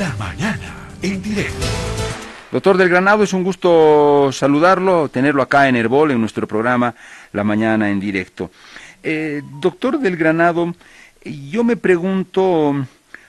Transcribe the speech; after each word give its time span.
La 0.00 0.16
mañana 0.18 0.88
en 1.02 1.22
directo. 1.22 1.66
Doctor 2.50 2.78
del 2.78 2.88
Granado, 2.88 3.22
es 3.22 3.34
un 3.34 3.44
gusto 3.44 4.30
saludarlo, 4.32 5.10
tenerlo 5.10 5.42
acá 5.42 5.68
en 5.68 5.76
Herbol, 5.76 6.10
en 6.10 6.18
nuestro 6.18 6.46
programa 6.46 6.94
La 7.34 7.44
Mañana 7.44 7.90
en 7.90 8.00
directo. 8.00 8.50
Eh, 9.02 9.42
doctor 9.60 9.98
del 9.98 10.16
Granado, 10.16 10.74
yo 11.22 11.64
me 11.64 11.76
pregunto, 11.76 12.86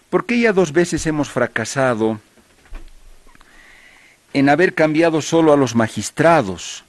¿por 0.10 0.26
qué 0.26 0.40
ya 0.40 0.54
dos 0.54 0.72
veces 0.72 1.06
hemos 1.08 1.30
fracasado 1.30 2.22
en 4.34 4.48
haber 4.48 4.74
cambiado 4.74 5.22
solo 5.22 5.52
a 5.52 5.58
los 5.58 5.76
magistrados 5.76 6.86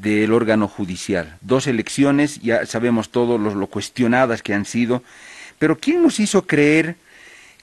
del 0.00 0.32
órgano 0.32 0.66
judicial? 0.66 1.38
Dos 1.42 1.68
elecciones, 1.68 2.40
ya 2.40 2.66
sabemos 2.66 3.10
todos 3.10 3.40
lo 3.40 3.66
cuestionadas 3.68 4.42
que 4.42 4.52
han 4.52 4.64
sido, 4.64 5.04
pero 5.60 5.78
¿quién 5.78 6.02
nos 6.02 6.18
hizo 6.18 6.44
creer 6.44 6.96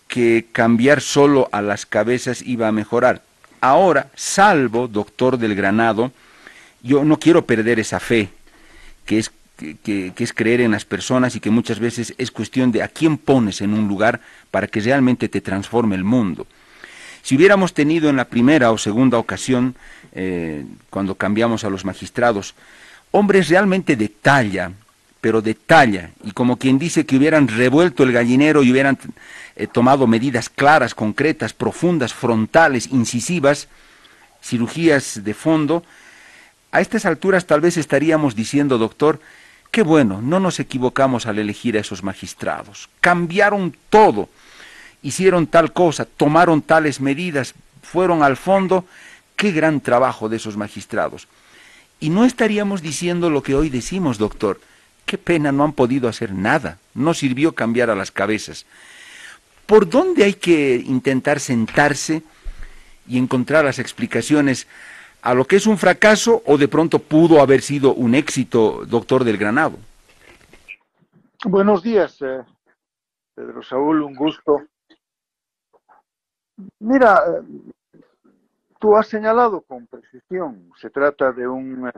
que 0.08 0.46
cambiar 0.52 1.02
solo 1.02 1.50
a 1.52 1.62
las 1.62 1.86
cabezas 1.86 2.42
iba 2.42 2.68
a 2.68 2.72
mejorar? 2.72 3.22
Ahora, 3.62 4.10
salvo, 4.16 4.88
doctor 4.88 5.38
del 5.38 5.56
Granado, 5.56 6.12
yo 6.82 7.04
no 7.04 7.20
quiero 7.20 7.46
perder 7.46 7.80
esa 7.80 8.00
fe, 8.00 8.30
que 9.06 9.20
es, 9.20 9.32
que, 9.84 10.14
es 10.16 10.34
creer 10.34 10.62
en 10.62 10.72
las 10.72 10.86
personas 10.86 11.36
y 11.36 11.40
que 11.40 11.50
muchas 11.50 11.80
veces 11.80 12.14
es 12.18 12.32
cuestión 12.32 12.72
de 12.72 12.84
a 12.84 12.88
quién 12.88 13.18
pones 13.18 13.62
en 13.62 13.74
un 13.74 13.88
lugar 13.88 14.22
para 14.52 14.68
que 14.68 14.80
realmente 14.80 15.28
te 15.28 15.42
transforme 15.42 15.96
el 15.96 16.04
mundo. 16.04 16.46
Si 17.24 17.36
hubiéramos 17.36 17.74
tenido 17.74 18.10
en 18.10 18.16
la 18.16 18.26
primera 18.26 18.72
o 18.72 18.78
segunda 18.78 19.18
ocasión, 19.18 19.76
eh, 20.14 20.64
cuando 20.90 21.16
cambiamos 21.16 21.64
a 21.64 21.70
los 21.70 21.84
magistrados, 21.84 22.56
hombres 23.12 23.50
realmente 23.50 23.96
de 23.96 24.08
talla, 24.08 24.72
pero 25.22 25.42
de 25.42 25.54
talla, 25.56 26.12
y 26.24 26.32
como 26.32 26.58
quien 26.58 26.78
dice 26.78 27.06
que 27.06 27.18
hubieran 27.18 27.48
revuelto 27.48 28.04
el 28.04 28.12
gallinero 28.12 28.64
y 28.64 28.72
hubieran 28.72 28.98
eh, 29.56 29.68
tomado 29.68 30.08
medidas 30.08 30.50
claras, 30.50 30.94
concretas, 30.94 31.54
profundas, 31.54 32.14
frontales, 32.14 32.88
incisivas, 32.92 33.68
cirugías 34.42 35.24
de 35.24 35.34
fondo, 35.34 35.84
a 36.72 36.82
estas 36.82 37.06
alturas 37.06 37.46
tal 37.46 37.62
vez 37.62 37.78
estaríamos 37.78 38.36
diciendo, 38.36 38.78
doctor, 38.78 39.20
qué 39.72 39.84
bueno, 39.84 40.22
no 40.22 40.40
nos 40.40 40.60
equivocamos 40.60 41.26
al 41.26 41.40
elegir 41.40 41.78
a 41.78 41.82
esos 41.82 42.04
magistrados. 42.04 42.90
Cambiaron 43.02 43.76
todo, 43.90 44.30
hicieron 45.02 45.48
tal 45.48 45.74
cosa, 45.74 46.06
tomaron 46.06 46.62
tales 46.62 47.02
medidas, 47.02 47.56
fueron 47.82 48.22
al 48.22 48.38
fondo, 48.38 48.86
qué 49.36 49.52
gran 49.52 49.82
trabajo 49.82 50.30
de 50.30 50.38
esos 50.38 50.58
magistrados. 50.58 51.28
Y 52.00 52.10
no 52.10 52.26
estaríamos 52.26 52.82
diciendo 52.82 53.30
lo 53.30 53.42
que 53.42 53.56
hoy 53.56 53.70
decimos, 53.70 54.18
doctor, 54.18 54.60
Qué 55.08 55.18
pena, 55.18 55.54
no 55.54 55.64
han 55.64 55.72
podido 55.72 56.10
hacer 56.10 56.34
nada. 56.34 56.80
No 56.94 57.14
sirvió 57.14 57.56
cambiar 57.56 57.90
a 57.90 57.96
las 57.96 58.12
cabezas. 58.12 58.66
¿Por 59.66 59.90
dónde 59.90 60.26
hay 60.26 60.34
que 60.34 60.76
intentar 60.76 61.40
sentarse 61.40 62.24
y 63.08 63.18
encontrar 63.18 63.64
las 63.64 63.80
explicaciones 63.80 64.68
a 65.22 65.34
lo 65.34 65.46
que 65.46 65.56
es 65.56 65.66
un 65.66 65.78
fracaso 65.78 66.44
o 66.46 66.58
de 66.58 66.68
pronto 66.68 67.00
pudo 67.00 67.40
haber 67.40 67.62
sido 67.62 67.94
un 67.94 68.16
éxito, 68.16 68.86
doctor 68.86 69.24
del 69.24 69.38
Granado? 69.38 69.78
Buenos 71.46 71.84
días, 71.84 72.22
eh, 72.22 72.44
Pedro 73.34 73.64
Saúl, 73.64 74.02
un 74.02 74.14
gusto. 74.14 74.64
Mira, 76.80 77.24
eh, 77.30 77.72
tú 78.78 78.98
has 78.98 79.08
señalado 79.08 79.62
con 79.62 79.88
precisión, 79.88 80.70
se 80.76 80.90
trata 80.90 81.32
de 81.32 81.48
un 81.48 81.88
eh, 81.88 81.94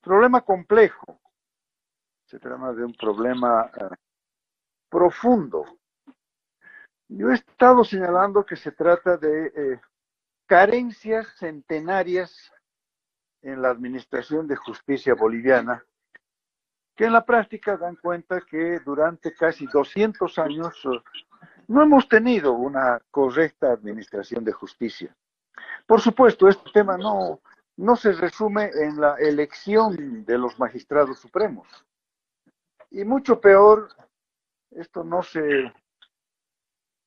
problema 0.00 0.42
complejo 0.42 1.21
se 2.32 2.38
trata 2.38 2.72
de 2.72 2.82
un 2.82 2.94
problema 2.94 3.70
eh, 3.76 3.94
profundo. 4.88 5.66
Yo 7.06 7.30
he 7.30 7.34
estado 7.34 7.84
señalando 7.84 8.46
que 8.46 8.56
se 8.56 8.72
trata 8.72 9.18
de 9.18 9.52
eh, 9.54 9.80
carencias 10.46 11.26
centenarias 11.36 12.50
en 13.42 13.60
la 13.60 13.68
administración 13.68 14.48
de 14.48 14.56
justicia 14.56 15.14
boliviana, 15.14 15.84
que 16.96 17.04
en 17.04 17.12
la 17.12 17.22
práctica 17.22 17.76
dan 17.76 17.96
cuenta 17.96 18.40
que 18.40 18.80
durante 18.80 19.34
casi 19.34 19.66
200 19.66 20.38
años 20.38 20.74
eh, 20.86 21.02
no 21.68 21.82
hemos 21.82 22.08
tenido 22.08 22.54
una 22.54 22.98
correcta 23.10 23.72
administración 23.72 24.42
de 24.42 24.52
justicia. 24.52 25.14
Por 25.86 26.00
supuesto, 26.00 26.48
este 26.48 26.70
tema 26.72 26.96
no, 26.96 27.42
no 27.76 27.94
se 27.94 28.12
resume 28.12 28.70
en 28.72 28.98
la 28.98 29.16
elección 29.16 30.24
de 30.24 30.38
los 30.38 30.58
magistrados 30.58 31.18
supremos. 31.18 31.68
Y 32.94 33.04
mucho 33.04 33.40
peor, 33.40 33.88
esto 34.70 35.02
no 35.02 35.22
se, 35.22 35.72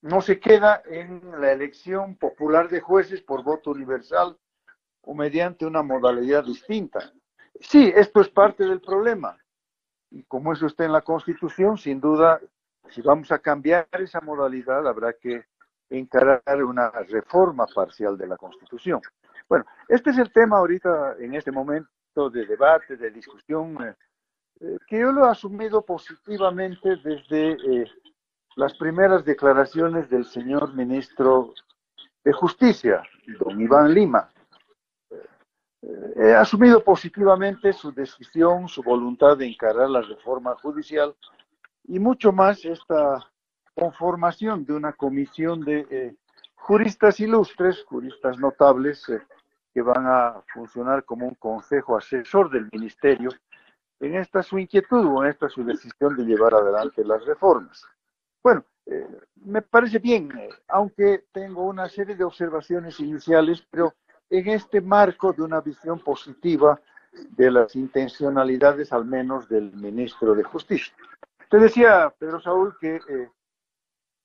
no 0.01 0.19
se 0.19 0.39
queda 0.39 0.81
en 0.85 1.39
la 1.39 1.51
elección 1.51 2.15
popular 2.15 2.69
de 2.69 2.81
jueces 2.81 3.21
por 3.21 3.43
voto 3.43 3.69
universal 3.69 4.35
o 5.01 5.13
mediante 5.13 5.63
una 5.63 5.83
modalidad 5.83 6.43
distinta. 6.43 7.13
Sí, 7.59 7.93
esto 7.95 8.21
es 8.21 8.29
parte 8.29 8.63
del 8.63 8.81
problema. 8.81 9.37
Y 10.09 10.23
como 10.23 10.53
eso 10.53 10.65
está 10.65 10.85
en 10.85 10.91
la 10.91 11.03
Constitución, 11.03 11.77
sin 11.77 12.01
duda, 12.01 12.41
si 12.89 13.03
vamos 13.03 13.31
a 13.31 13.37
cambiar 13.37 13.87
esa 13.91 14.21
modalidad, 14.21 14.87
habrá 14.87 15.13
que 15.13 15.45
encarar 15.91 16.63
una 16.63 16.89
reforma 16.89 17.67
parcial 17.67 18.17
de 18.17 18.25
la 18.25 18.37
Constitución. 18.37 19.01
Bueno, 19.47 19.65
este 19.87 20.09
es 20.09 20.17
el 20.17 20.33
tema 20.33 20.57
ahorita, 20.57 21.17
en 21.19 21.35
este 21.35 21.51
momento 21.51 22.31
de 22.31 22.47
debate, 22.47 22.97
de 22.97 23.11
discusión 23.11 23.95
eh, 24.61 24.77
que 24.87 24.99
yo 24.99 25.11
lo 25.11 25.25
he 25.25 25.29
asumido 25.29 25.81
positivamente 25.81 26.95
desde 26.97 27.51
eh, 27.51 27.91
las 28.55 28.73
primeras 28.77 29.25
declaraciones 29.25 30.09
del 30.09 30.25
señor 30.25 30.73
ministro 30.73 31.53
de 32.23 32.31
Justicia, 32.31 33.03
don 33.39 33.59
Iván 33.59 33.93
Lima. 33.93 34.29
Eh, 35.81 36.13
he 36.15 36.33
asumido 36.33 36.83
positivamente 36.83 37.73
su 37.73 37.91
decisión, 37.91 38.69
su 38.69 38.81
voluntad 38.81 39.37
de 39.37 39.47
encarar 39.47 39.89
la 39.89 40.01
reforma 40.01 40.55
judicial 40.61 41.13
y 41.83 41.99
mucho 41.99 42.31
más 42.31 42.63
esta 42.63 43.29
conformación 43.73 44.65
de 44.65 44.73
una 44.73 44.93
comisión 44.93 45.59
de 45.61 46.15
juristas 46.55 47.19
ilustres, 47.19 47.83
juristas 47.83 48.39
notables, 48.39 49.05
que 49.73 49.81
van 49.81 50.07
a 50.07 50.41
funcionar 50.53 51.03
como 51.03 51.27
un 51.27 51.35
consejo 51.35 51.97
asesor 51.97 52.49
del 52.49 52.69
ministerio 52.71 53.29
en 54.05 54.15
esta 54.15 54.43
su 54.43 54.59
inquietud 54.59 55.05
o 55.05 55.23
en 55.23 55.31
esta 55.31 55.49
su 55.49 55.63
decisión 55.63 56.15
de 56.15 56.23
llevar 56.23 56.53
adelante 56.53 57.03
las 57.03 57.25
reformas. 57.25 57.83
Bueno, 58.43 58.63
eh, 58.85 59.07
me 59.43 59.61
parece 59.61 59.99
bien, 59.99 60.31
eh, 60.37 60.49
aunque 60.67 61.25
tengo 61.31 61.63
una 61.63 61.89
serie 61.89 62.15
de 62.15 62.23
observaciones 62.23 62.99
iniciales, 62.99 63.65
pero 63.69 63.93
en 64.29 64.47
este 64.49 64.81
marco 64.81 65.33
de 65.33 65.41
una 65.41 65.61
visión 65.61 65.99
positiva 65.99 66.79
de 67.11 67.49
las 67.49 67.75
intencionalidades 67.75 68.91
al 68.91 69.05
menos 69.05 69.47
del 69.47 69.71
ministro 69.73 70.35
de 70.35 70.43
Justicia. 70.43 70.93
Te 71.49 71.57
decía, 71.57 72.13
Pedro 72.19 72.39
Saúl, 72.39 72.75
que 72.79 72.95
eh, 72.95 73.29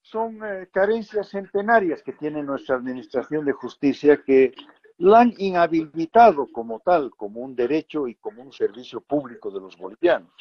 son 0.02 0.41
carencias 0.72 1.28
centenarias 1.28 2.02
que 2.02 2.12
tiene 2.12 2.42
nuestra 2.42 2.76
Administración 2.76 3.44
de 3.44 3.52
Justicia 3.52 4.22
que 4.24 4.54
la 5.00 5.20
han 5.20 5.34
inhabilitado 5.38 6.46
como 6.52 6.80
tal, 6.80 7.10
como 7.16 7.40
un 7.40 7.56
derecho 7.56 8.06
y 8.06 8.16
como 8.16 8.42
un 8.42 8.52
servicio 8.52 9.00
público 9.00 9.50
de 9.50 9.58
los 9.58 9.76
bolivianos. 9.78 10.32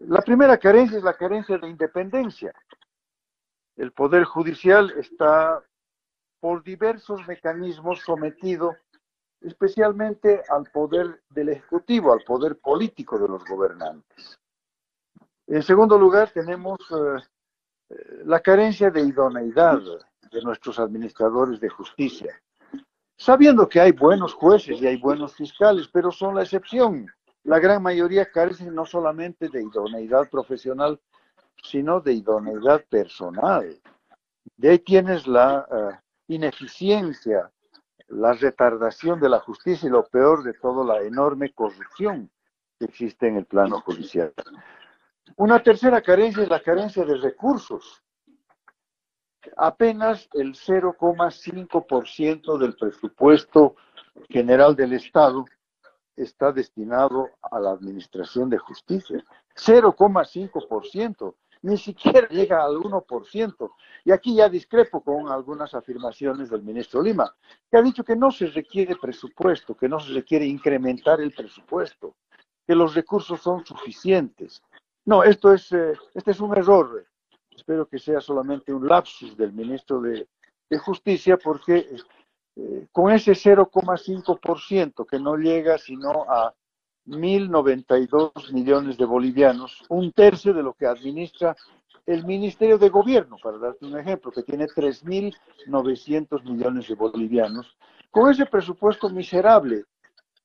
La 0.00 0.20
primera 0.20 0.58
carencia 0.58 0.98
es 0.98 1.04
la 1.04 1.14
carencia 1.14 1.56
de 1.56 1.68
independencia. 1.68 2.52
El 3.76 3.92
Poder 3.92 4.24
Judicial 4.24 4.90
está 4.98 5.62
por 6.40 6.62
diversos 6.62 7.26
mecanismos 7.26 8.00
sometido 8.00 8.76
especialmente 9.40 10.42
al 10.50 10.70
poder 10.70 11.22
del 11.30 11.48
Ejecutivo, 11.48 12.12
al 12.12 12.20
poder 12.20 12.58
político 12.58 13.18
de 13.18 13.28
los 13.28 13.42
gobernantes. 13.46 14.38
En 15.46 15.62
segundo 15.62 15.98
lugar, 15.98 16.30
tenemos 16.30 16.78
eh, 16.90 17.24
eh, 17.88 18.22
la 18.26 18.40
carencia 18.40 18.90
de 18.90 19.00
idoneidad 19.00 19.80
de 20.30 20.42
nuestros 20.42 20.78
administradores 20.78 21.58
de 21.60 21.70
justicia 21.70 22.38
sabiendo 23.20 23.68
que 23.68 23.78
hay 23.78 23.92
buenos 23.92 24.32
jueces 24.32 24.80
y 24.80 24.86
hay 24.86 24.96
buenos 24.96 25.34
fiscales, 25.34 25.88
pero 25.92 26.10
son 26.10 26.34
la 26.34 26.42
excepción. 26.42 27.06
La 27.44 27.58
gran 27.58 27.82
mayoría 27.82 28.30
carecen 28.30 28.74
no 28.74 28.86
solamente 28.86 29.50
de 29.50 29.62
idoneidad 29.62 30.30
profesional, 30.30 30.98
sino 31.62 32.00
de 32.00 32.14
idoneidad 32.14 32.82
personal. 32.88 33.78
De 34.56 34.70
ahí 34.70 34.78
tienes 34.78 35.26
la 35.26 35.66
eh, 35.70 35.98
ineficiencia, 36.28 37.50
la 38.08 38.32
retardación 38.32 39.20
de 39.20 39.28
la 39.28 39.40
justicia 39.40 39.86
y 39.86 39.92
lo 39.92 40.06
peor 40.06 40.42
de 40.42 40.54
todo, 40.54 40.82
la 40.82 41.02
enorme 41.02 41.52
corrupción 41.52 42.30
que 42.78 42.86
existe 42.86 43.28
en 43.28 43.36
el 43.36 43.44
plano 43.44 43.82
judicial. 43.82 44.32
Una 45.36 45.62
tercera 45.62 46.00
carencia 46.00 46.42
es 46.42 46.48
la 46.48 46.62
carencia 46.62 47.04
de 47.04 47.16
recursos 47.16 48.02
apenas 49.56 50.28
el 50.34 50.54
0,5% 50.54 52.58
del 52.58 52.74
presupuesto 52.74 53.76
general 54.28 54.76
del 54.76 54.92
Estado 54.94 55.44
está 56.16 56.52
destinado 56.52 57.30
a 57.42 57.58
la 57.58 57.70
administración 57.70 58.50
de 58.50 58.58
justicia. 58.58 59.24
0,5%. 59.56 61.34
ni 61.62 61.76
siquiera 61.76 62.26
llega 62.30 62.64
al 62.64 62.76
1%. 62.76 63.70
Y 64.04 64.12
aquí 64.12 64.36
ya 64.36 64.48
discrepo 64.48 65.02
con 65.02 65.28
algunas 65.28 65.74
afirmaciones 65.74 66.50
del 66.50 66.62
ministro 66.62 67.02
Lima, 67.02 67.34
que 67.70 67.76
ha 67.76 67.82
dicho 67.82 68.02
que 68.02 68.16
no 68.16 68.30
se 68.30 68.46
requiere 68.46 68.96
presupuesto, 68.96 69.74
que 69.74 69.88
no 69.88 70.00
se 70.00 70.12
requiere 70.12 70.46
incrementar 70.46 71.20
el 71.20 71.32
presupuesto, 71.32 72.16
que 72.66 72.74
los 72.74 72.94
recursos 72.94 73.40
son 73.40 73.64
suficientes. 73.64 74.62
No, 75.04 75.22
esto 75.22 75.52
es, 75.52 75.70
eh, 75.72 75.92
este 76.14 76.30
es 76.30 76.40
un 76.40 76.56
error. 76.56 77.06
Espero 77.54 77.86
que 77.86 77.98
sea 77.98 78.20
solamente 78.20 78.72
un 78.72 78.86
lapsus 78.86 79.36
del 79.36 79.52
ministro 79.52 80.00
de, 80.00 80.26
Justicia, 80.78 81.36
porque 81.36 81.96
eh, 82.54 82.86
con 82.92 83.10
ese 83.10 83.32
0,5% 83.32 85.04
que 85.04 85.18
no 85.18 85.36
llega 85.36 85.78
sino 85.78 86.30
a 86.30 86.54
1.092 87.08 88.52
millones 88.52 88.96
de 88.96 89.04
bolivianos, 89.04 89.82
un 89.88 90.12
tercio 90.12 90.54
de 90.54 90.62
lo 90.62 90.74
que 90.74 90.86
administra 90.86 91.56
el 92.06 92.24
Ministerio 92.24 92.78
de 92.78 92.88
Gobierno, 92.88 93.36
para 93.42 93.58
darte 93.58 93.84
un 93.84 93.98
ejemplo, 93.98 94.30
que 94.30 94.42
tiene 94.42 94.66
3.900 94.66 96.44
millones 96.44 96.88
de 96.88 96.94
bolivianos, 96.94 97.76
con 98.10 98.30
ese 98.30 98.46
presupuesto 98.46 99.08
miserable. 99.10 99.84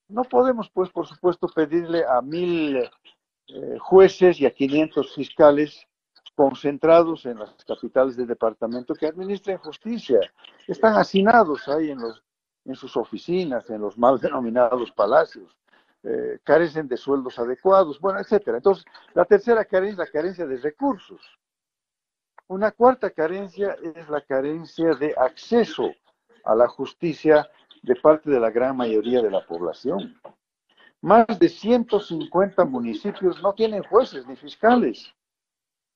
No 0.07 0.23
podemos, 0.23 0.69
pues, 0.69 0.89
por 0.89 1.07
supuesto, 1.07 1.47
pedirle 1.47 2.03
a 2.05 2.21
mil 2.21 2.77
eh, 2.77 3.77
jueces 3.79 4.39
y 4.39 4.45
a 4.45 4.51
500 4.51 5.13
fiscales 5.13 5.87
concentrados 6.35 7.25
en 7.25 7.39
las 7.39 7.51
capitales 7.65 8.15
del 8.17 8.27
departamento 8.27 8.93
que 8.93 9.07
administren 9.07 9.57
justicia. 9.57 10.19
Están 10.67 10.95
hacinados 10.95 11.67
ahí 11.67 11.91
en, 11.91 11.99
los, 11.99 12.23
en 12.65 12.75
sus 12.75 12.95
oficinas, 12.97 13.69
en 13.69 13.81
los 13.81 13.97
mal 13.97 14.19
denominados 14.19 14.91
palacios. 14.91 15.55
Eh, 16.03 16.39
carecen 16.43 16.87
de 16.87 16.97
sueldos 16.97 17.39
adecuados, 17.39 17.99
bueno, 17.99 18.19
etcétera. 18.19 18.57
Entonces, 18.57 18.85
la 19.15 19.25
tercera 19.25 19.65
carencia 19.65 20.03
es 20.03 20.07
la 20.07 20.11
carencia 20.11 20.45
de 20.45 20.57
recursos. 20.57 21.21
Una 22.47 22.71
cuarta 22.71 23.09
carencia 23.09 23.75
es 23.81 24.07
la 24.07 24.21
carencia 24.21 24.93
de 24.93 25.15
acceso 25.17 25.91
a 26.43 26.53
la 26.53 26.67
justicia 26.67 27.49
de 27.81 27.95
parte 27.95 28.29
de 28.29 28.39
la 28.39 28.51
gran 28.51 28.77
mayoría 28.77 29.21
de 29.23 29.31
la 29.31 29.43
población. 29.43 30.19
Más 31.01 31.25
de 31.39 31.49
150 31.49 32.65
municipios 32.65 33.41
no 33.41 33.53
tienen 33.53 33.81
jueces 33.83 34.27
ni 34.27 34.35
fiscales. 34.35 35.11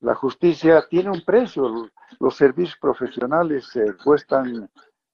La 0.01 0.15
justicia 0.15 0.85
tiene 0.89 1.09
un 1.09 1.23
precio, 1.25 1.89
los 2.19 2.35
servicios 2.35 2.77
profesionales 2.79 3.71
cuestan 4.03 4.69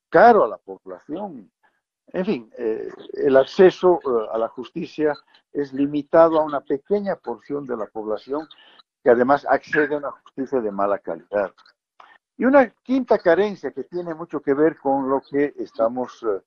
caro 0.10 0.46
a 0.46 0.48
la 0.48 0.58
población. 0.58 1.52
En 2.08 2.26
fin, 2.26 2.50
eh, 2.58 2.90
el 3.14 3.36
acceso 3.36 4.00
eh, 4.06 4.28
a 4.32 4.38
la 4.38 4.48
justicia 4.48 5.14
es 5.52 5.74
limitado 5.74 6.40
a 6.40 6.46
una 6.46 6.62
pequeña 6.62 7.18
porción 7.18 7.68
de 7.68 7.76
la 7.76 7.88
población 7.88 8.48
que 9.04 9.10
además 9.10 9.46
accede 9.50 9.96
a 9.96 9.98
una 9.98 10.12
justicia 10.12 10.62
de 10.62 10.72
mala 10.72 11.00
calidad. 11.00 11.52
Y 12.38 12.46
una 12.46 12.70
quinta 12.84 13.18
carencia 13.18 13.72
que 13.72 13.84
tiene 13.84 14.14
mucho 14.14 14.42
que 14.42 14.54
ver 14.54 14.78
con 14.78 15.10
lo 15.10 15.22
que 15.22 15.54
estamos 15.58 16.24
eh, 16.24 16.42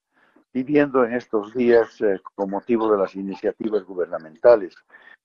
viviendo 0.52 1.04
en 1.04 1.12
estos 1.12 1.52
días 1.52 1.98
con 2.34 2.48
motivo 2.48 2.90
de 2.90 2.96
las 2.96 3.14
iniciativas 3.14 3.84
gubernamentales, 3.84 4.74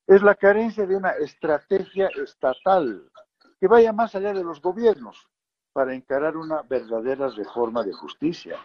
es 0.08 0.22
la 0.22 0.36
carencia 0.36 0.86
de 0.86 0.96
una 0.96 1.12
estrategia 1.12 2.10
estatal 2.22 3.10
que 3.60 3.68
vaya 3.68 3.94
más 3.94 4.14
allá 4.16 4.34
de 4.34 4.44
los 4.44 4.62
gobiernos 4.62 5.28
para 5.72 5.94
encarar 5.94 6.38
una 6.38 6.62
verdadera 6.64 7.30
reforma 7.30 7.84
de 7.84 7.94
justicia. 7.94 8.58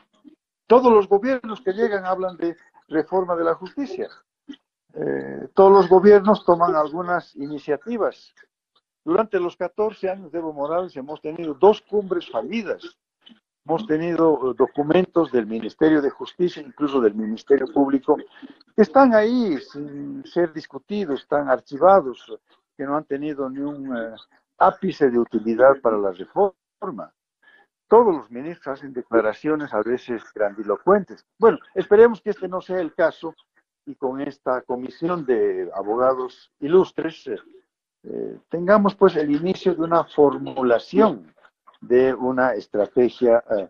Todos 0.67 0.93
los 0.93 1.09
gobiernos 1.09 1.61
que 1.63 1.73
llegan 1.73 2.05
hablan 2.05 2.37
de 2.37 2.57
reforma 2.89 3.37
de 3.37 3.45
la 3.45 3.55
justicia. 3.55 4.09
Eh, 4.93 5.49
todos 5.55 5.73
los 5.73 5.89
gobiernos 5.89 6.45
toman 6.45 6.75
algunas 6.75 7.35
iniciativas. 7.37 8.35
Durante 9.05 9.39
los 9.39 9.57
14 9.57 10.11
años 10.11 10.33
de 10.33 10.39
Evo 10.39 10.53
Morales 10.53 10.97
hemos 10.97 11.21
tenido 11.23 11.55
dos 11.55 11.81
cumbres 11.83 12.29
fallidas. 12.31 12.99
Hemos 13.69 13.87
tenido 13.87 14.51
eh, 14.51 14.55
documentos 14.57 15.31
del 15.31 15.47
Ministerio 15.47 16.01
de 16.01 16.09
Justicia, 16.09 16.63
incluso 16.63 17.03
del 17.03 17.15
Ministerio 17.15 17.67
Público, 17.67 18.17
que 18.17 18.83
están 18.83 19.15
ahí 19.15 19.59
sin 19.59 20.25
ser 20.25 20.55
discutidos, 20.55 21.21
están 21.21 21.51
archivados, 21.51 22.33
que 22.75 22.85
no 22.85 22.97
han 22.97 23.05
tenido 23.05 23.51
ni 23.51 23.61
un 23.61 23.95
eh, 23.95 24.15
ápice 24.57 25.11
de 25.11 25.19
utilidad 25.19 25.83
para 25.83 25.99
la 25.99 26.13
reforma 26.13 27.13
todos 27.89 28.15
los 28.15 28.31
ministros 28.31 28.79
hacen 28.79 28.93
declaraciones 28.93 29.73
a 29.73 29.83
veces 29.83 30.23
grandilocuentes. 30.35 31.25
Bueno, 31.39 31.59
esperemos 31.75 32.21
que 32.21 32.31
este 32.31 32.47
no 32.47 32.61
sea 32.61 32.81
el 32.81 32.95
caso 32.95 33.35
y 33.87 33.95
con 33.95 34.21
esta 34.21 34.61
comisión 34.63 35.25
de 35.25 35.71
abogados 35.75 36.53
ilustres 36.61 37.27
eh, 38.05 38.39
tengamos 38.51 38.95
pues 38.95 39.17
el 39.17 39.35
inicio 39.35 39.75
de 39.75 39.81
una 39.81 40.05
formulación 40.05 41.35
de 41.81 42.15
una 42.15 42.55
estrategia 42.55 43.43
eh, 43.51 43.69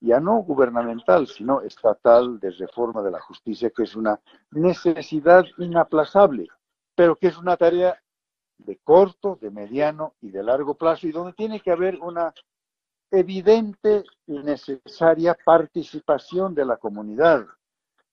ya 0.00 0.18
no 0.18 0.38
gubernamental, 0.38 1.26
sino 1.26 1.60
estatal 1.60 2.40
de 2.40 2.50
reforma 2.52 3.02
de 3.02 3.10
la 3.10 3.20
justicia, 3.20 3.70
que 3.70 3.82
es 3.82 3.94
una 3.94 4.18
necesidad 4.50 5.44
inaplazable, 5.58 6.48
pero 6.94 7.16
que 7.16 7.28
es 7.28 7.36
una 7.36 7.56
tarea 7.56 8.00
de 8.58 8.78
corto, 8.78 9.38
de 9.40 9.50
mediano 9.50 10.14
y 10.20 10.30
de 10.30 10.42
largo 10.42 10.74
plazo 10.74 11.06
y 11.06 11.12
donde 11.12 11.32
tiene 11.32 11.60
que 11.60 11.70
haber 11.70 11.98
una 12.00 12.32
evidente 13.10 14.04
y 14.26 14.38
necesaria 14.38 15.36
participación 15.44 16.54
de 16.54 16.64
la 16.64 16.76
comunidad. 16.76 17.46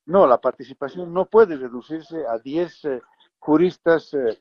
No, 0.05 0.25
la 0.25 0.39
participación 0.39 1.13
no 1.13 1.25
puede 1.25 1.57
reducirse 1.57 2.25
a 2.25 2.39
10 2.39 2.85
eh, 2.85 3.01
juristas 3.39 4.13
eh, 4.13 4.39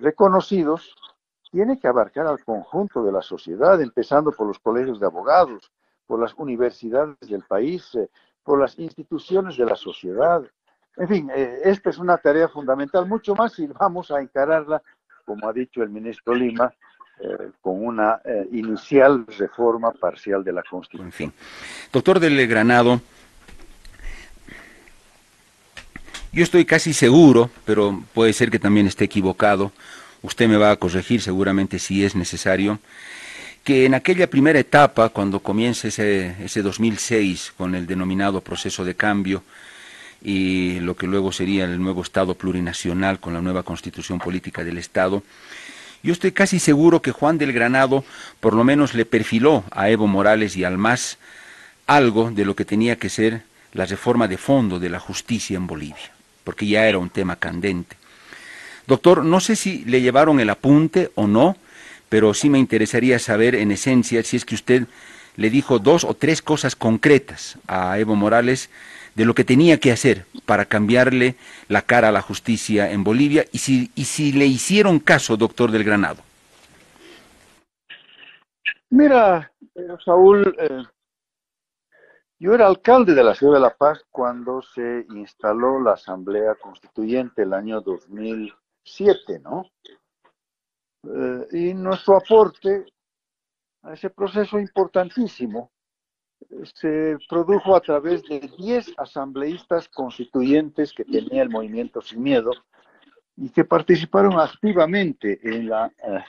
reconocidos, 0.00 0.94
tiene 1.50 1.78
que 1.78 1.88
abarcar 1.88 2.26
al 2.26 2.42
conjunto 2.44 3.02
de 3.02 3.12
la 3.12 3.22
sociedad, 3.22 3.80
empezando 3.80 4.32
por 4.32 4.46
los 4.46 4.58
colegios 4.58 5.00
de 5.00 5.06
abogados, 5.06 5.70
por 6.06 6.20
las 6.20 6.34
universidades 6.34 7.16
del 7.20 7.42
país, 7.42 7.96
por 8.42 8.60
las 8.60 8.78
instituciones 8.78 9.56
de 9.56 9.64
la 9.64 9.76
sociedad. 9.76 10.42
En 10.96 11.08
fin, 11.08 11.30
esta 11.34 11.90
es 11.90 11.98
una 11.98 12.16
tarea 12.16 12.48
fundamental, 12.48 13.06
mucho 13.06 13.34
más 13.34 13.52
si 13.52 13.66
vamos 13.66 14.10
a 14.10 14.20
encararla, 14.20 14.82
como 15.24 15.48
ha 15.48 15.52
dicho 15.52 15.82
el 15.82 15.90
ministro 15.90 16.34
Lima, 16.34 16.72
eh, 17.20 17.50
con 17.60 17.84
una 17.84 18.20
eh, 18.24 18.48
inicial 18.52 19.26
reforma 19.38 19.92
parcial 19.92 20.44
de 20.44 20.52
la 20.52 20.62
Constitución. 20.62 21.06
En 21.06 21.12
fin. 21.12 21.32
Doctor 21.92 22.20
del 22.20 22.46
Granado, 22.46 23.00
yo 26.32 26.44
estoy 26.44 26.64
casi 26.64 26.92
seguro, 26.92 27.50
pero 27.64 28.02
puede 28.14 28.32
ser 28.32 28.50
que 28.50 28.58
también 28.58 28.86
esté 28.86 29.04
equivocado, 29.04 29.72
usted 30.28 30.48
me 30.48 30.56
va 30.56 30.70
a 30.70 30.76
corregir 30.76 31.20
seguramente 31.20 31.78
si 31.78 32.04
es 32.04 32.14
necesario, 32.14 32.78
que 33.64 33.84
en 33.84 33.94
aquella 33.94 34.30
primera 34.30 34.58
etapa, 34.58 35.08
cuando 35.08 35.40
comienza 35.40 35.88
ese, 35.88 36.36
ese 36.42 36.62
2006 36.62 37.52
con 37.56 37.74
el 37.74 37.86
denominado 37.86 38.40
proceso 38.40 38.84
de 38.84 38.94
cambio, 38.94 39.42
y 40.22 40.80
lo 40.80 40.96
que 40.96 41.06
luego 41.06 41.32
sería 41.32 41.64
el 41.64 41.80
nuevo 41.80 42.02
Estado 42.02 42.34
plurinacional 42.34 43.20
con 43.20 43.34
la 43.34 43.42
nueva 43.42 43.62
constitución 43.62 44.18
política 44.18 44.64
del 44.64 44.78
Estado, 44.78 45.22
yo 46.02 46.12
estoy 46.12 46.32
casi 46.32 46.60
seguro 46.60 47.02
que 47.02 47.12
Juan 47.12 47.38
del 47.38 47.52
Granado 47.52 48.04
por 48.40 48.54
lo 48.54 48.62
menos 48.64 48.94
le 48.94 49.04
perfiló 49.04 49.64
a 49.70 49.90
Evo 49.90 50.06
Morales 50.06 50.56
y 50.56 50.64
al 50.64 50.78
MAS 50.78 51.18
algo 51.86 52.30
de 52.30 52.44
lo 52.44 52.54
que 52.54 52.64
tenía 52.64 52.96
que 52.96 53.08
ser 53.08 53.42
la 53.72 53.86
reforma 53.86 54.28
de 54.28 54.38
fondo 54.38 54.78
de 54.78 54.90
la 54.90 55.00
justicia 55.00 55.56
en 55.56 55.66
Bolivia, 55.66 56.12
porque 56.44 56.66
ya 56.66 56.86
era 56.86 56.98
un 56.98 57.10
tema 57.10 57.36
candente. 57.36 57.96
Doctor, 58.88 59.22
no 59.22 59.38
sé 59.38 59.54
si 59.54 59.84
le 59.84 60.00
llevaron 60.00 60.40
el 60.40 60.48
apunte 60.48 61.10
o 61.14 61.26
no, 61.26 61.56
pero 62.08 62.32
sí 62.32 62.48
me 62.48 62.58
interesaría 62.58 63.18
saber 63.18 63.54
en 63.54 63.70
esencia 63.70 64.22
si 64.22 64.38
es 64.38 64.46
que 64.46 64.54
usted 64.54 64.86
le 65.36 65.50
dijo 65.50 65.78
dos 65.78 66.04
o 66.04 66.14
tres 66.14 66.40
cosas 66.40 66.74
concretas 66.74 67.58
a 67.66 67.98
Evo 67.98 68.16
Morales 68.16 68.70
de 69.14 69.26
lo 69.26 69.34
que 69.34 69.44
tenía 69.44 69.78
que 69.78 69.92
hacer 69.92 70.24
para 70.46 70.64
cambiarle 70.64 71.34
la 71.68 71.82
cara 71.82 72.08
a 72.08 72.12
la 72.12 72.22
justicia 72.22 72.90
en 72.90 73.04
Bolivia 73.04 73.44
y 73.52 73.58
si, 73.58 73.90
y 73.94 74.06
si 74.06 74.32
le 74.32 74.46
hicieron 74.46 75.00
caso, 75.00 75.36
doctor 75.36 75.70
del 75.70 75.84
Granado. 75.84 76.22
Mira, 78.88 79.52
eh, 79.74 79.82
Saúl, 80.02 80.56
eh, 80.58 80.82
yo 82.38 82.54
era 82.54 82.66
alcalde 82.66 83.14
de 83.14 83.22
la 83.22 83.34
ciudad 83.34 83.52
de 83.56 83.60
La 83.60 83.76
Paz 83.76 84.02
cuando 84.10 84.62
se 84.62 85.04
instaló 85.10 85.78
la 85.78 85.92
Asamblea 85.92 86.54
Constituyente 86.54 87.42
el 87.42 87.52
año 87.52 87.82
2007, 88.88 89.40
¿no? 89.40 89.70
Eh, 91.04 91.46
y 91.52 91.74
nuestro 91.74 92.16
aporte 92.16 92.86
a 93.82 93.92
ese 93.92 94.10
proceso 94.10 94.58
importantísimo 94.58 95.70
se 96.74 97.16
produjo 97.28 97.74
a 97.74 97.80
través 97.80 98.22
de 98.24 98.40
10 98.40 98.94
asambleístas 98.96 99.88
constituyentes 99.88 100.92
que 100.92 101.04
tenía 101.04 101.42
el 101.42 101.50
movimiento 101.50 102.00
Sin 102.00 102.22
Miedo 102.22 102.50
y 103.36 103.50
que 103.50 103.64
participaron 103.64 104.38
activamente 104.38 105.38
en 105.42 105.68
la 105.68 105.86
eh, 105.86 106.24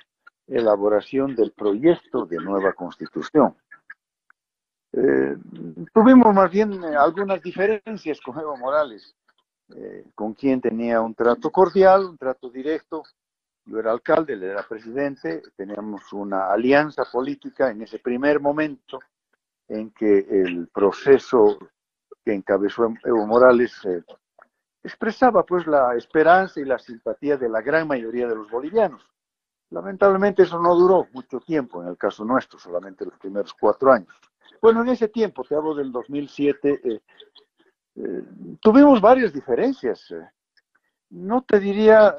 elaboración 0.47 1.35
del 1.35 1.51
proyecto 1.51 2.25
de 2.25 2.37
nueva 2.37 2.73
constitución. 2.73 3.55
Eh, 4.93 5.37
tuvimos 5.93 6.33
más 6.33 6.51
bien 6.51 6.83
eh, 6.83 6.95
algunas 6.95 7.41
diferencias 7.41 8.19
con 8.21 8.39
Evo 8.39 8.57
Morales, 8.57 9.15
con 10.15 10.33
quien 10.33 10.61
tenía 10.61 11.01
un 11.01 11.13
trato 11.13 11.51
cordial, 11.51 12.05
un 12.05 12.17
trato 12.17 12.49
directo, 12.49 13.03
Yo 13.65 13.79
era 13.79 13.91
alcalde, 13.91 14.33
él 14.33 14.43
era 14.43 14.63
presidente, 14.67 15.43
teníamos 15.55 16.11
una 16.13 16.51
alianza 16.51 17.03
política 17.11 17.69
en 17.69 17.83
ese 17.83 17.99
primer 17.99 18.39
momento 18.39 18.99
en 19.67 19.91
que 19.91 20.19
el 20.19 20.67
proceso 20.69 21.59
que 22.25 22.33
encabezó 22.33 22.91
Evo 23.03 23.27
Morales 23.27 23.73
eh, 23.85 24.03
expresaba 24.83 25.43
pues 25.43 25.67
la 25.67 25.95
esperanza 25.95 26.59
y 26.59 26.65
la 26.65 26.79
simpatía 26.79 27.37
de 27.37 27.49
la 27.49 27.61
gran 27.61 27.87
mayoría 27.87 28.27
de 28.27 28.35
los 28.35 28.49
bolivianos. 28.49 29.07
Lamentablemente 29.71 30.43
eso 30.43 30.59
no 30.59 30.75
duró 30.75 31.07
mucho 31.13 31.39
tiempo, 31.39 31.81
en 31.81 31.89
el 31.89 31.97
caso 31.97 32.25
nuestro, 32.25 32.57
solamente 32.57 33.05
los 33.05 33.17
primeros 33.19 33.53
cuatro 33.53 33.91
años. 33.91 34.13
Bueno, 34.61 34.81
en 34.81 34.89
ese 34.89 35.07
tiempo, 35.07 35.43
te 35.43 35.55
hablo 35.55 35.75
del 35.75 35.91
2007, 35.91 36.81
eh, 36.83 37.01
eh, 37.99 38.23
tuvimos 38.61 38.99
varias 39.01 39.33
diferencias. 39.33 40.11
Eh. 40.11 40.27
no 41.11 41.43
te 41.43 41.59
diría 41.59 42.15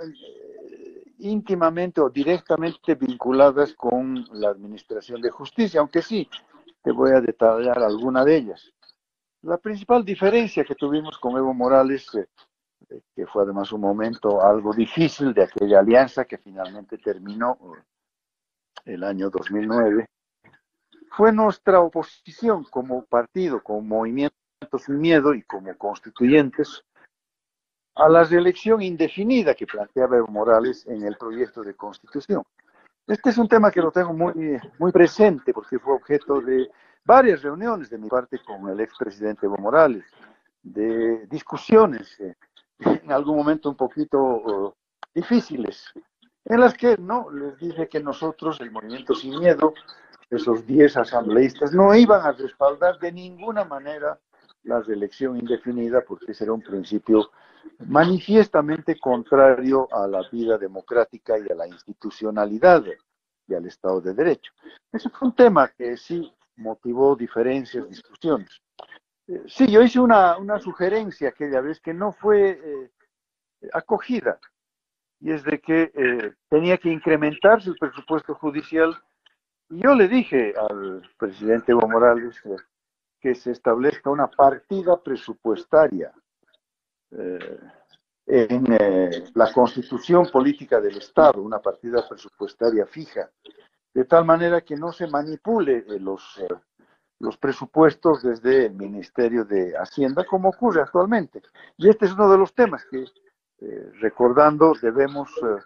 íntimamente 1.18 2.00
o 2.00 2.08
directamente 2.08 2.94
vinculadas 2.94 3.74
con 3.74 4.24
la 4.32 4.50
Administración 4.50 5.20
de 5.20 5.30
Justicia, 5.30 5.80
aunque 5.80 6.02
sí, 6.02 6.28
te 6.82 6.92
voy 6.92 7.10
a 7.12 7.20
detallar 7.20 7.78
alguna 7.78 8.24
de 8.24 8.36
ellas. 8.36 8.72
La 9.42 9.58
principal 9.58 10.04
diferencia 10.04 10.64
que 10.64 10.74
tuvimos 10.74 11.18
con 11.18 11.36
Evo 11.36 11.52
Morales 11.54 12.10
que 13.14 13.26
fue 13.26 13.44
además 13.44 13.72
un 13.72 13.80
momento 13.80 14.42
algo 14.42 14.72
difícil 14.72 15.32
de 15.32 15.44
aquella 15.44 15.80
alianza 15.80 16.24
que 16.24 16.38
finalmente 16.38 16.98
terminó 16.98 17.58
el 18.84 19.04
año 19.04 19.30
2009, 19.30 20.06
fue 21.10 21.32
nuestra 21.32 21.80
oposición 21.80 22.64
como 22.64 23.04
partido, 23.04 23.62
como 23.62 23.82
movimiento 23.82 24.36
sin 24.78 25.00
miedo 25.00 25.34
y 25.34 25.42
como 25.42 25.74
constituyentes 25.76 26.84
a 27.94 28.08
la 28.08 28.24
reelección 28.24 28.82
indefinida 28.82 29.54
que 29.54 29.66
planteaba 29.66 30.18
Evo 30.18 30.28
Morales 30.28 30.86
en 30.86 31.02
el 31.04 31.16
proyecto 31.16 31.62
de 31.62 31.74
constitución. 31.74 32.42
Este 33.06 33.30
es 33.30 33.38
un 33.38 33.48
tema 33.48 33.70
que 33.70 33.80
lo 33.80 33.90
tengo 33.90 34.12
muy, 34.12 34.58
muy 34.78 34.92
presente 34.92 35.52
porque 35.52 35.78
fue 35.78 35.94
objeto 35.94 36.40
de 36.40 36.70
varias 37.04 37.42
reuniones 37.42 37.90
de 37.90 37.98
mi 37.98 38.08
parte 38.08 38.38
con 38.44 38.68
el 38.68 38.80
expresidente 38.80 39.46
Evo 39.46 39.56
Morales, 39.56 40.04
de 40.62 41.26
discusiones 41.26 42.20
eh, 42.20 42.34
en 42.80 43.10
algún 43.10 43.36
momento 43.36 43.70
un 43.70 43.76
poquito 43.76 44.18
uh, 44.18 44.74
difíciles, 45.14 45.92
en 46.44 46.60
las 46.60 46.74
que 46.74 46.96
no 46.98 47.30
les 47.30 47.58
dije 47.58 47.88
que 47.88 48.00
nosotros, 48.00 48.60
el 48.60 48.70
Movimiento 48.70 49.14
Sin 49.14 49.38
Miedo, 49.38 49.74
esos 50.28 50.66
10 50.66 50.98
asambleístas, 50.98 51.72
no 51.72 51.94
iban 51.94 52.24
a 52.24 52.32
respaldar 52.32 52.98
de 52.98 53.10
ninguna 53.10 53.64
manera 53.64 54.18
la 54.64 54.80
reelección 54.80 55.36
indefinida, 55.38 56.02
porque 56.06 56.32
ese 56.32 56.44
era 56.44 56.52
un 56.52 56.62
principio 56.62 57.30
manifiestamente 57.86 58.98
contrario 58.98 59.88
a 59.92 60.06
la 60.06 60.22
vida 60.30 60.58
democrática 60.58 61.38
y 61.38 61.50
a 61.50 61.54
la 61.54 61.66
institucionalidad 61.66 62.84
y 63.46 63.54
al 63.54 63.66
Estado 63.66 64.00
de 64.00 64.14
Derecho. 64.14 64.52
Ese 64.92 65.08
fue 65.10 65.28
un 65.28 65.34
tema 65.34 65.68
que 65.68 65.96
sí 65.96 66.32
motivó 66.56 67.16
diferencias, 67.16 67.88
discusiones. 67.88 68.60
Sí, 69.46 69.66
yo 69.70 69.82
hice 69.82 70.00
una, 70.00 70.36
sugerencia 70.60 71.28
aquella 71.28 71.60
vez 71.60 71.80
que 71.80 71.94
no 71.94 72.12
fue 72.12 72.60
eh, 72.62 72.90
acogida, 73.72 74.38
y 75.20 75.32
es 75.32 75.44
de 75.44 75.60
que 75.60 75.92
eh, 75.94 76.34
tenía 76.48 76.78
que 76.78 76.90
incrementarse 76.90 77.70
el 77.70 77.76
presupuesto 77.76 78.34
judicial. 78.34 78.96
Y 79.68 79.82
yo 79.82 79.94
le 79.94 80.08
dije 80.08 80.54
al 80.56 81.08
presidente 81.18 81.72
Evo 81.72 81.86
Morales 81.86 82.42
que 83.20 83.34
se 83.34 83.52
establezca 83.52 84.10
una 84.10 84.28
partida 84.28 85.00
presupuestaria 85.02 86.12
eh, 87.10 87.60
en 88.26 88.64
la 89.34 89.52
constitución 89.52 90.28
política 90.32 90.80
del 90.80 90.96
Estado, 90.98 91.42
una 91.42 91.58
partida 91.58 92.08
presupuestaria 92.08 92.86
fija, 92.86 93.30
de 93.92 94.04
tal 94.04 94.24
manera 94.24 94.60
que 94.60 94.76
no 94.76 94.92
se 94.92 95.06
manipule 95.08 95.84
los 95.98 96.40
los 97.20 97.36
presupuestos 97.36 98.22
desde 98.22 98.66
el 98.66 98.74
Ministerio 98.74 99.44
de 99.44 99.76
Hacienda, 99.76 100.24
como 100.24 100.48
ocurre 100.48 100.80
actualmente. 100.80 101.42
Y 101.76 101.88
este 101.88 102.06
es 102.06 102.12
uno 102.12 102.30
de 102.30 102.38
los 102.38 102.54
temas 102.54 102.84
que, 102.90 103.04
eh, 103.60 103.92
recordando, 104.00 104.72
debemos, 104.80 105.30
eh, 105.42 105.62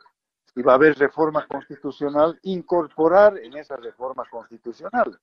si 0.53 0.63
va 0.63 0.73
a 0.73 0.75
haber 0.75 0.99
reforma 0.99 1.47
constitucional, 1.47 2.39
incorporar 2.43 3.39
en 3.39 3.57
esa 3.57 3.77
reforma 3.77 4.25
constitucional 4.29 5.19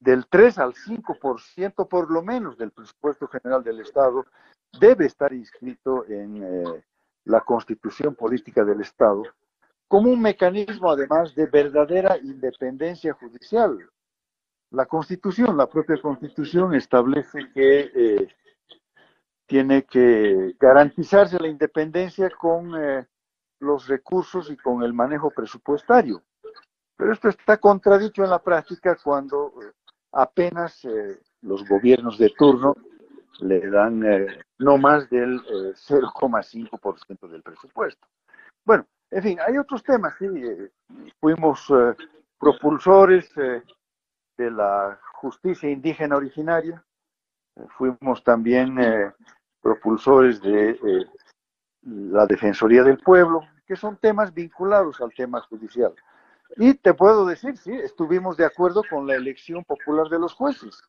del 0.00 0.26
3 0.26 0.58
al 0.58 0.74
5% 0.74 1.88
por 1.88 2.10
lo 2.10 2.22
menos 2.22 2.58
del 2.58 2.72
presupuesto 2.72 3.28
general 3.28 3.62
del 3.62 3.80
Estado 3.80 4.26
debe 4.80 5.06
estar 5.06 5.32
inscrito 5.32 6.04
en 6.06 6.42
eh, 6.42 6.84
la 7.24 7.42
constitución 7.42 8.14
política 8.14 8.64
del 8.64 8.80
Estado 8.80 9.22
como 9.86 10.10
un 10.10 10.20
mecanismo 10.20 10.90
además 10.90 11.34
de 11.34 11.46
verdadera 11.46 12.16
independencia 12.18 13.12
judicial 13.12 13.78
la 14.70 14.86
Constitución, 14.86 15.56
la 15.56 15.68
propia 15.68 16.00
Constitución 16.00 16.74
establece 16.74 17.50
que 17.52 17.90
eh, 17.92 18.28
tiene 19.46 19.82
que 19.82 20.54
garantizarse 20.60 21.40
la 21.40 21.48
independencia 21.48 22.30
con 22.30 22.72
eh, 22.76 23.04
los 23.58 23.88
recursos 23.88 24.48
y 24.48 24.56
con 24.56 24.84
el 24.84 24.94
manejo 24.94 25.30
presupuestario. 25.30 26.22
Pero 26.96 27.12
esto 27.12 27.28
está 27.28 27.56
contradicho 27.56 28.22
en 28.22 28.30
la 28.30 28.40
práctica 28.40 28.96
cuando 29.02 29.52
eh, 30.12 30.16
apenas 30.20 30.86
los 31.42 31.66
gobiernos 31.68 32.18
de 32.18 32.30
turno 32.30 32.74
le 33.40 33.70
dan 33.70 34.04
no 34.58 34.76
más 34.76 35.08
del 35.10 35.40
0,5% 35.40 37.28
del 37.28 37.42
presupuesto. 37.42 38.06
Bueno, 38.64 38.86
en 39.10 39.22
fin, 39.22 39.38
hay 39.46 39.56
otros 39.56 39.82
temas, 39.82 40.14
sí, 40.18 40.26
fuimos 41.18 41.72
propulsores 42.38 43.30
de 44.40 44.50
la 44.50 44.98
justicia 45.20 45.70
indígena 45.70 46.16
originaria. 46.16 46.82
Eh, 47.56 47.66
fuimos 47.76 48.24
también 48.24 48.78
eh, 48.80 49.12
propulsores 49.60 50.40
de 50.40 50.70
eh, 50.70 51.06
la 51.82 52.26
Defensoría 52.26 52.82
del 52.82 52.98
Pueblo, 52.98 53.42
que 53.66 53.76
son 53.76 53.98
temas 53.98 54.32
vinculados 54.32 55.00
al 55.00 55.12
tema 55.12 55.40
judicial. 55.42 55.94
Y 56.56 56.74
te 56.74 56.94
puedo 56.94 57.26
decir, 57.26 57.56
sí, 57.56 57.72
estuvimos 57.72 58.36
de 58.36 58.44
acuerdo 58.44 58.82
con 58.88 59.06
la 59.06 59.14
elección 59.14 59.64
popular 59.64 60.08
de 60.08 60.18
los 60.18 60.34
jueces. 60.34 60.82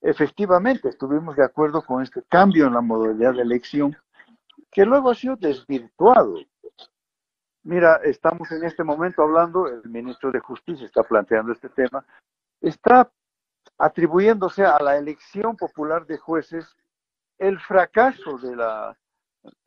Efectivamente, 0.00 0.88
estuvimos 0.88 1.36
de 1.36 1.44
acuerdo 1.44 1.82
con 1.82 2.02
este 2.02 2.22
cambio 2.22 2.66
en 2.66 2.74
la 2.74 2.80
modalidad 2.80 3.34
de 3.34 3.42
elección, 3.42 3.96
que 4.70 4.84
luego 4.84 5.10
ha 5.10 5.14
sido 5.14 5.36
desvirtuado. 5.36 6.36
Mira, 7.62 7.96
estamos 8.04 8.50
en 8.52 8.64
este 8.64 8.82
momento 8.82 9.22
hablando, 9.22 9.66
el 9.66 9.88
ministro 9.90 10.30
de 10.30 10.40
Justicia 10.40 10.86
está 10.86 11.02
planteando 11.02 11.52
este 11.52 11.68
tema, 11.68 12.04
está 12.60 13.10
atribuyéndose 13.76 14.64
a 14.64 14.78
la 14.80 14.96
elección 14.96 15.56
popular 15.56 16.06
de 16.06 16.16
jueces 16.16 16.74
el 17.38 17.58
fracaso 17.58 18.38
de 18.38 18.56
la, 18.56 18.96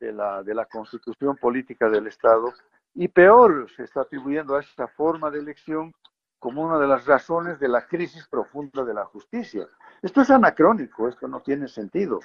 de 0.00 0.12
la, 0.12 0.42
de 0.42 0.54
la 0.54 0.64
constitución 0.66 1.36
política 1.36 1.88
del 1.88 2.06
Estado 2.06 2.52
y 2.94 3.08
peor, 3.08 3.68
se 3.76 3.84
está 3.84 4.02
atribuyendo 4.02 4.56
a 4.56 4.60
esta 4.60 4.86
forma 4.88 5.30
de 5.30 5.40
elección 5.40 5.92
como 6.38 6.62
una 6.62 6.78
de 6.78 6.86
las 6.86 7.06
razones 7.06 7.58
de 7.58 7.68
la 7.68 7.86
crisis 7.86 8.26
profunda 8.28 8.84
de 8.84 8.94
la 8.94 9.04
justicia. 9.06 9.66
Esto 10.02 10.20
es 10.20 10.30
anacrónico, 10.30 11.08
esto 11.08 11.26
no 11.26 11.40
tiene 11.40 11.68
sentido. 11.68 12.20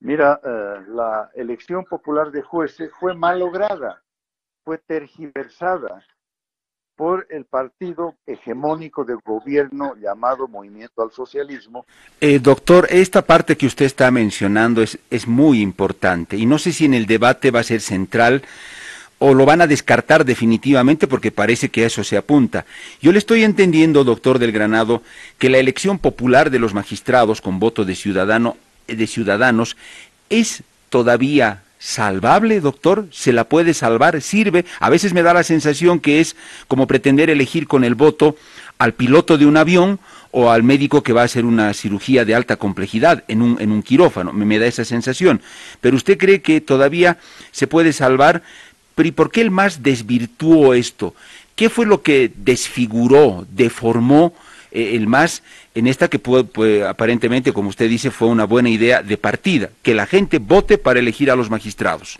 Mira, 0.00 0.40
eh, 0.44 0.84
la 0.88 1.30
elección 1.34 1.84
popular 1.84 2.30
de 2.30 2.42
jueces 2.42 2.90
fue 3.00 3.14
malograda, 3.14 4.02
fue 4.64 4.78
tergiversada, 4.78 6.04
por 6.98 7.28
el 7.30 7.44
partido 7.44 8.16
hegemónico 8.26 9.04
del 9.04 9.18
gobierno 9.24 9.94
llamado 9.94 10.48
Movimiento 10.48 11.00
al 11.00 11.12
Socialismo. 11.12 11.86
Eh, 12.20 12.40
doctor, 12.40 12.88
esta 12.90 13.22
parte 13.22 13.56
que 13.56 13.66
usted 13.66 13.84
está 13.84 14.10
mencionando 14.10 14.82
es, 14.82 14.98
es 15.08 15.28
muy 15.28 15.62
importante 15.62 16.36
y 16.36 16.44
no 16.44 16.58
sé 16.58 16.72
si 16.72 16.86
en 16.86 16.94
el 16.94 17.06
debate 17.06 17.52
va 17.52 17.60
a 17.60 17.62
ser 17.62 17.80
central 17.80 18.42
o 19.18 19.34
lo 19.34 19.44
van 19.44 19.60
a 19.60 19.66
descartar 19.66 20.24
definitivamente 20.24 21.06
porque 21.06 21.32
parece 21.32 21.68
que 21.68 21.84
a 21.84 21.86
eso 21.86 22.04
se 22.04 22.16
apunta. 22.16 22.66
Yo 23.02 23.12
le 23.12 23.18
estoy 23.18 23.44
entendiendo, 23.44 24.04
doctor 24.04 24.38
del 24.38 24.52
Granado, 24.52 25.02
que 25.38 25.50
la 25.50 25.58
elección 25.58 25.98
popular 25.98 26.50
de 26.50 26.58
los 26.58 26.74
magistrados 26.74 27.40
con 27.40 27.58
voto 27.58 27.84
de 27.84 27.94
ciudadano 27.94 28.56
de 28.86 29.06
ciudadanos 29.06 29.76
es 30.30 30.62
todavía 30.88 31.62
salvable, 31.78 32.60
doctor? 32.60 33.06
¿Se 33.12 33.32
la 33.32 33.44
puede 33.44 33.74
salvar? 33.74 34.20
¿Sirve? 34.20 34.64
A 34.80 34.90
veces 34.90 35.12
me 35.12 35.22
da 35.22 35.34
la 35.34 35.44
sensación 35.44 36.00
que 36.00 36.20
es 36.20 36.36
como 36.66 36.86
pretender 36.86 37.30
elegir 37.30 37.66
con 37.68 37.84
el 37.84 37.94
voto 37.94 38.36
al 38.78 38.94
piloto 38.94 39.38
de 39.38 39.46
un 39.46 39.56
avión 39.56 40.00
o 40.30 40.50
al 40.50 40.62
médico 40.62 41.02
que 41.02 41.12
va 41.12 41.22
a 41.22 41.24
hacer 41.24 41.44
una 41.44 41.72
cirugía 41.74 42.24
de 42.24 42.34
alta 42.34 42.56
complejidad 42.56 43.24
en 43.28 43.42
un, 43.42 43.60
en 43.60 43.72
un 43.72 43.82
quirófano. 43.82 44.32
Me, 44.32 44.44
me 44.44 44.58
da 44.58 44.66
esa 44.66 44.84
sensación. 44.84 45.40
Pero 45.80 45.96
usted 45.96 46.18
cree 46.18 46.42
que 46.42 46.60
todavía 46.60 47.18
se 47.50 47.66
puede 47.66 47.92
salvar. 47.92 48.42
¿Pero 48.98 49.10
y 49.10 49.12
por 49.12 49.30
qué 49.30 49.42
el 49.42 49.52
más 49.52 49.80
desvirtuó 49.80 50.74
esto? 50.74 51.14
¿Qué 51.54 51.70
fue 51.70 51.86
lo 51.86 52.02
que 52.02 52.32
desfiguró, 52.34 53.46
deformó 53.48 54.32
eh, 54.72 54.96
el 54.96 55.06
más 55.06 55.44
en 55.72 55.86
esta 55.86 56.08
que 56.08 56.18
puede, 56.18 56.84
aparentemente, 56.84 57.52
como 57.52 57.68
usted 57.68 57.88
dice, 57.88 58.10
fue 58.10 58.26
una 58.26 58.44
buena 58.44 58.70
idea 58.70 59.00
de 59.04 59.16
partida, 59.16 59.70
que 59.84 59.94
la 59.94 60.04
gente 60.04 60.40
vote 60.40 60.78
para 60.78 60.98
elegir 60.98 61.30
a 61.30 61.36
los 61.36 61.48
magistrados. 61.48 62.18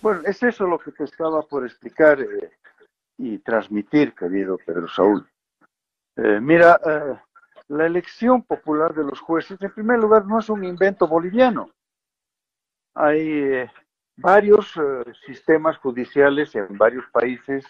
Bueno, 0.00 0.22
es 0.24 0.42
eso 0.42 0.66
lo 0.66 0.78
que 0.78 0.90
te 0.90 1.04
estaba 1.04 1.42
por 1.42 1.66
explicar 1.66 2.18
eh, 2.18 2.50
y 3.18 3.36
transmitir, 3.36 4.14
querido 4.14 4.56
Pedro 4.64 4.88
Saúl. 4.88 5.28
Eh, 6.16 6.40
mira, 6.40 6.80
la 7.68 7.84
elección 7.84 8.42
popular 8.42 8.94
de 8.94 9.04
los 9.04 9.20
jueces, 9.20 9.60
en 9.60 9.70
primer 9.70 9.98
lugar, 9.98 10.24
no 10.24 10.38
es 10.38 10.48
un 10.48 10.64
invento 10.64 11.06
boliviano. 11.06 11.68
Hay 12.94 13.68
varios 14.18 14.74
sistemas 15.24 15.78
judiciales 15.78 16.54
en 16.54 16.76
varios 16.76 17.06
países 17.12 17.64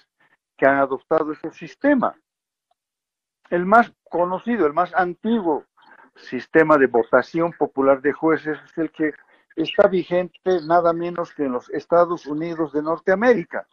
que 0.56 0.66
han 0.66 0.78
adoptado 0.78 1.32
ese 1.32 1.50
sistema. 1.52 2.16
El 3.50 3.66
más 3.66 3.92
conocido, 4.10 4.66
el 4.66 4.72
más 4.72 4.94
antiguo 4.94 5.64
sistema 6.16 6.76
de 6.78 6.86
votación 6.86 7.52
popular 7.52 8.00
de 8.00 8.12
jueces 8.12 8.58
es 8.64 8.78
el 8.78 8.90
que 8.90 9.12
está 9.56 9.88
vigente 9.88 10.60
nada 10.66 10.92
menos 10.92 11.32
que 11.34 11.44
en 11.44 11.52
los 11.52 11.68
Estados 11.70 12.26
Unidos 12.26 12.72
de 12.72 12.82
Norteamérica, 12.82 13.66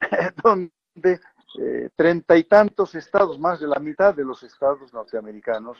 donde 0.42 1.20
eh, 1.58 1.90
treinta 1.96 2.36
y 2.36 2.44
tantos 2.44 2.94
estados, 2.94 3.38
más 3.38 3.60
de 3.60 3.66
la 3.66 3.80
mitad 3.80 4.14
de 4.14 4.24
los 4.24 4.42
estados 4.42 4.92
norteamericanos, 4.92 5.78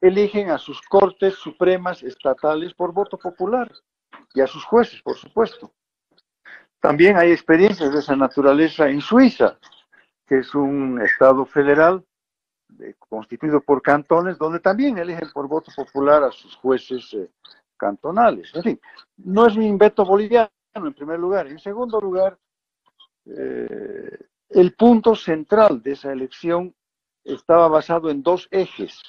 eligen 0.00 0.50
a 0.50 0.58
sus 0.58 0.80
cortes 0.82 1.34
supremas 1.34 2.02
estatales 2.02 2.74
por 2.74 2.92
voto 2.92 3.18
popular 3.18 3.70
y 4.34 4.40
a 4.40 4.46
sus 4.46 4.64
jueces, 4.64 5.00
por 5.02 5.16
supuesto. 5.16 5.72
También 6.80 7.16
hay 7.16 7.32
experiencias 7.32 7.92
de 7.92 8.00
esa 8.00 8.14
naturaleza 8.14 8.88
en 8.88 9.00
Suiza, 9.00 9.58
que 10.26 10.38
es 10.38 10.54
un 10.54 11.00
estado 11.00 11.46
federal 11.46 12.04
constituido 12.98 13.60
por 13.60 13.82
cantones, 13.82 14.38
donde 14.38 14.60
también 14.60 14.98
eligen 14.98 15.30
por 15.32 15.48
voto 15.48 15.70
popular 15.74 16.24
a 16.24 16.32
sus 16.32 16.56
jueces 16.56 17.12
eh, 17.14 17.30
cantonales. 17.76 18.50
En 18.54 18.62
fin, 18.62 18.80
no 19.18 19.46
es 19.46 19.56
un 19.56 19.62
invento 19.62 20.04
boliviano 20.04 20.50
en 20.74 20.94
primer 20.94 21.18
lugar. 21.18 21.46
En 21.46 21.58
segundo 21.58 22.00
lugar, 22.00 22.36
eh, 23.26 24.18
el 24.50 24.74
punto 24.74 25.14
central 25.14 25.82
de 25.82 25.92
esa 25.92 26.12
elección 26.12 26.74
estaba 27.22 27.68
basado 27.68 28.10
en 28.10 28.22
dos 28.22 28.48
ejes. 28.50 29.00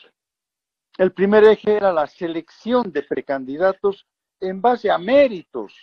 El 0.97 1.11
primer 1.11 1.43
eje 1.43 1.75
era 1.75 1.91
la 1.91 2.07
selección 2.07 2.91
de 2.91 3.03
precandidatos 3.03 4.07
en 4.39 4.61
base 4.61 4.89
a 4.89 4.97
méritos, 4.97 5.73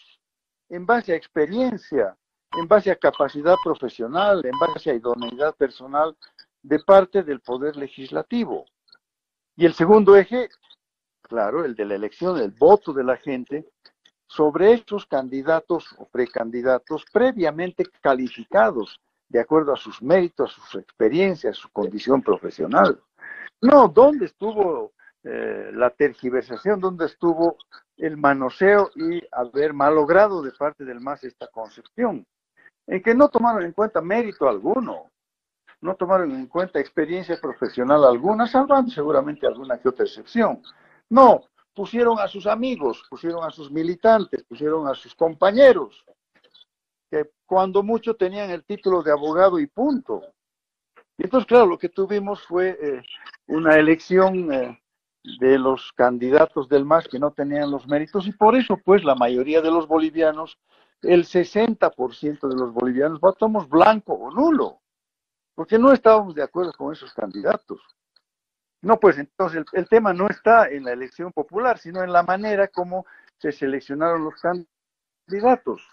en 0.69 0.87
base 0.87 1.13
a 1.13 1.17
experiencia, 1.17 2.17
en 2.59 2.69
base 2.69 2.91
a 2.91 2.97
capacidad 2.97 3.57
profesional, 3.65 4.45
en 4.45 4.59
base 4.59 4.91
a 4.91 4.95
idoneidad 4.95 5.55
personal 5.57 6.17
de 6.63 6.79
parte 6.81 7.23
del 7.23 7.41
Poder 7.41 7.77
Legislativo. 7.77 8.65
Y 9.57 9.67
el 9.67 9.75
segundo 9.75 10.17
eje, 10.17 10.49
claro, 11.23 11.65
el 11.65 11.75
de 11.75 11.85
la 11.85 11.95
elección, 11.95 12.39
el 12.39 12.51
voto 12.51 12.93
de 12.93 13.05
la 13.05 13.17
gente, 13.17 13.67
sobre 14.27 14.73
estos 14.73 15.05
candidatos 15.07 15.95
o 15.99 16.07
precandidatos 16.09 17.05
previamente 17.13 17.85
calificados 18.01 18.99
de 19.29 19.41
acuerdo 19.41 19.73
a 19.73 19.77
sus 19.77 20.03
méritos, 20.03 20.53
a 20.53 20.55
sus 20.55 20.81
experiencias, 20.81 21.57
a 21.57 21.61
su 21.61 21.71
condición 21.71 22.23
profesional. 22.23 23.01
No, 23.61 23.89
¿dónde 23.89 24.27
estuvo 24.27 24.93
eh, 25.25 25.71
la 25.73 25.91
tergiversación? 25.91 26.81
¿Dónde 26.81 27.07
estuvo 27.07 27.57
el 27.97 28.17
manoseo 28.17 28.91
y 28.95 29.23
haber 29.33 29.73
malogrado 29.73 30.43
de 30.43 30.53
parte 30.53 30.85
del 30.85 31.01
MAS 31.01 31.25
esta 31.25 31.47
concepción? 31.49 32.27
En 32.87 33.03
que 33.03 33.15
no 33.15 33.29
tomaron 33.29 33.65
en 33.65 33.73
cuenta 33.73 34.01
mérito 34.01 34.49
alguno 34.49 35.13
no 35.83 35.97
tomaron 35.97 36.31
en 36.31 36.47
cuenta 36.47 36.79
experiencia 36.79 37.37
profesional 37.41 38.05
alguna, 38.05 38.47
salvando 38.47 38.91
seguramente 38.91 39.47
alguna 39.47 39.79
que 39.79 39.89
otra 39.89 40.07
excepción. 40.07 40.63
No, 41.11 41.43
pusieron 41.75 42.19
a 42.21 42.29
sus 42.29 42.47
amigos, 42.47 43.05
pusieron 43.11 43.45
a 43.45 43.51
sus 43.51 43.71
militantes, 43.71 44.45
pusieron 44.45 44.87
a 44.87 44.95
sus 44.95 45.15
compañeros, 45.15 46.05
que 47.11 47.31
cuando 47.45 47.83
mucho 47.83 48.15
tenían 48.15 48.51
el 48.51 48.65
título 48.65 49.03
de 49.03 49.11
abogado 49.11 49.59
y 49.59 49.67
punto. 49.67 50.23
Y 51.19 51.25
entonces, 51.25 51.49
claro, 51.49 51.67
lo 51.67 51.79
que 51.79 51.89
tuvimos 51.89 52.43
fue 52.47 52.79
eh, 52.81 53.03
una 53.49 53.75
elección 53.75 54.53
eh, 54.53 54.81
de 55.41 55.59
los 55.59 55.93
candidatos 55.93 56.69
del 56.69 56.85
MAS 56.85 57.09
que 57.09 57.19
no 57.19 57.31
tenían 57.33 57.71
los 57.71 57.87
méritos 57.87 58.27
y 58.27 58.33
por 58.33 58.57
eso, 58.57 58.77
pues, 58.85 59.05
la 59.05 59.15
mayoría 59.15 59.61
de 59.61 59.71
los 59.71 59.87
bolivianos, 59.87 60.59
el 61.03 61.25
60% 61.25 62.49
de 62.49 62.57
los 62.57 62.73
bolivianos 62.73 63.21
votamos 63.21 63.69
blanco 63.69 64.15
o 64.15 64.31
nulo 64.31 64.83
porque 65.55 65.79
no 65.79 65.93
estábamos 65.93 66.35
de 66.35 66.43
acuerdo 66.43 66.73
con 66.73 66.93
esos 66.93 67.13
candidatos. 67.13 67.81
No, 68.81 68.99
pues 68.99 69.19
entonces 69.19 69.65
el, 69.73 69.89
tema 69.89 70.13
no 70.13 70.27
está 70.29 70.69
en 70.69 70.85
la 70.85 70.93
elección 70.93 71.31
popular, 71.33 71.79
sino 71.79 72.03
en 72.03 72.13
la 72.13 72.23
manera 72.23 72.67
como 72.69 73.07
se 73.39 73.53
seleccionaron 73.53 74.25
los 74.25 74.35
candidatos. 74.41 75.87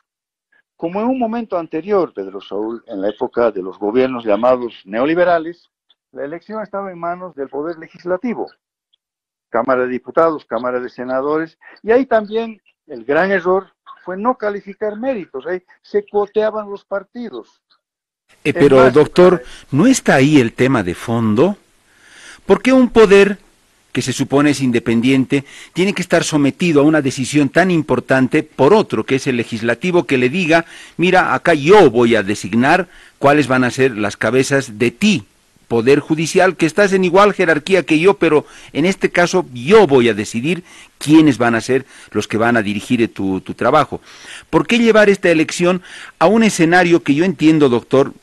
Como 0.76 1.02
en 1.02 1.08
un 1.08 1.20
momento 1.20 1.58
anterior, 1.58 2.14
Pedro 2.14 2.42
Saúl, 2.42 2.84
en 2.88 3.02
la 3.02 3.10
época 3.10 3.52
de 3.52 3.62
los 3.62 3.78
gobiernos 3.78 4.26
llamados 4.26 4.82
neoliberales, 4.86 5.70
la 6.12 6.26
elección 6.26 6.64
estaba 6.64 6.92
en 6.92 6.98
manos 6.98 7.36
del 7.36 7.50
Poder 7.50 7.78
Legislativo, 7.78 8.50
Cámara 9.50 9.84
de 9.84 9.90
Diputados, 9.90 10.46
Cámara 10.46 10.80
de 10.80 10.90
Senadores, 10.90 11.58
y 11.84 11.92
ahí 11.92 12.06
también 12.06 12.62
el 12.88 13.04
gran 13.06 13.32
error 13.32 13.74
fue 14.04 14.18
no 14.18 14.36
calificar 14.36 14.98
méritos, 14.98 15.46
ahí 15.46 15.64
se 15.82 16.06
coteaban 16.06 16.70
los 16.70 16.86
partidos. 16.86 17.62
Eh, 18.44 18.54
pero, 18.54 18.90
doctor, 18.92 19.44
¿no 19.72 19.88
está 19.88 20.16
ahí 20.16 20.40
el 20.40 20.54
tema 20.54 20.84
de 20.84 20.96
fondo? 20.96 21.58
¿Por 22.46 22.62
qué 22.62 22.72
un 22.72 22.90
poder 22.90 23.38
que 23.92 24.02
se 24.02 24.14
supone 24.14 24.52
es 24.52 24.62
independiente, 24.62 25.46
tiene 25.74 25.94
que 25.94 26.02
estar 26.02 26.24
sometido 26.24 26.82
a 26.82 26.84
una 26.84 27.02
decisión 27.02 27.50
tan 27.50 27.72
importante 27.72 28.44
por 28.44 28.74
otro, 28.74 29.04
que 29.04 29.16
es 29.16 29.28
el 29.28 29.38
legislativo, 29.38 30.06
que 30.06 30.18
le 30.18 30.30
diga, 30.30 30.66
mira, 30.98 31.34
acá 31.34 31.54
yo 31.54 31.90
voy 31.90 32.16
a 32.16 32.24
designar 32.24 32.88
cuáles 33.18 33.48
van 33.48 33.64
a 33.64 33.72
ser 33.72 33.98
las 33.98 34.16
cabezas 34.16 34.78
de 34.78 34.92
ti, 34.92 35.26
Poder 35.70 36.00
Judicial, 36.00 36.58
que 36.58 36.66
estás 36.66 36.92
en 36.94 37.06
igual 37.06 37.34
jerarquía 37.34 37.84
que 37.84 38.00
yo, 38.00 38.16
pero 38.16 38.46
en 38.74 38.86
este 38.86 39.12
caso 39.12 39.46
yo 39.54 39.86
voy 39.86 40.10
a 40.10 40.16
decidir 40.16 40.64
quiénes 40.98 41.38
van 41.38 41.54
a 41.54 41.62
ser 41.62 41.86
los 42.12 42.28
que 42.28 42.38
van 42.38 42.58
a 42.58 42.64
dirigir 42.64 43.08
tu, 43.14 43.40
tu 43.40 43.54
trabajo. 43.54 44.02
¿Por 44.50 44.66
qué 44.66 44.80
llevar 44.80 45.10
esta 45.10 45.30
elección 45.30 45.82
a 46.18 46.26
un 46.26 46.42
escenario 46.44 47.04
que 47.04 47.14
yo 47.14 47.24
entiendo, 47.24 47.70
doctor, 47.70 48.14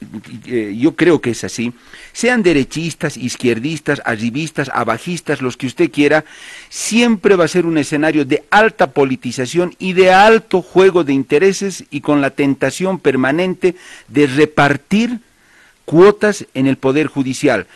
eh, 0.47 0.77
yo 0.77 0.97
creo 0.97 1.21
que 1.21 1.31
es 1.31 1.45
así, 1.45 1.73
sean 2.13 2.43
derechistas, 2.43 3.17
izquierdistas, 3.17 4.03
arribistas, 4.05 4.69
abajistas, 4.75 5.41
los 5.41 5.57
que 5.57 5.69
usted 5.69 5.91
quiera, 5.91 6.25
siempre 6.69 7.37
va 7.37 7.45
a 7.45 7.49
ser 7.49 7.65
un 7.65 7.79
escenario 7.79 8.25
de 8.25 8.43
alta 8.51 8.91
politización 8.91 9.75
y 9.79 9.93
de 9.93 10.13
alto 10.13 10.63
juego 10.63 11.05
de 11.05 11.13
intereses 11.13 11.85
y 11.91 12.01
con 12.01 12.21
la 12.21 12.31
tentación 12.31 12.99
permanente 12.99 13.77
de 14.09 14.27
repartir 14.27 15.21
cuotas 15.87 16.46
en 16.53 16.66
el 16.66 16.77
Poder 16.77 17.07
Judicial. 17.07 17.66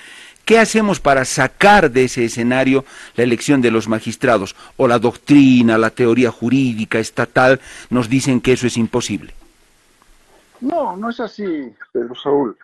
¿Qué 0.44 0.59
hacemos 0.59 1.01
para 1.01 1.25
sacar 1.25 1.90
de 1.90 2.05
ese 2.05 2.25
escenario 2.25 2.85
la 3.14 3.23
elección 3.23 3.62
de 3.62 3.70
los 3.70 3.88
magistrados? 3.88 4.57
¿O 4.77 4.88
la 4.88 4.99
doctrina, 4.99 5.79
la 5.79 5.90
teoría 5.90 6.31
jurídica 6.31 6.99
estatal 6.99 7.61
nos 7.88 8.09
dicen 8.09 8.40
que 8.40 8.53
eso 8.53 8.66
es 8.66 8.77
imposible? 8.77 9.33
No, 10.61 10.96
no 10.96 11.11
es 11.11 11.20
así, 11.20 11.73
Pedro 11.92 12.14
Saúl. 12.14 12.59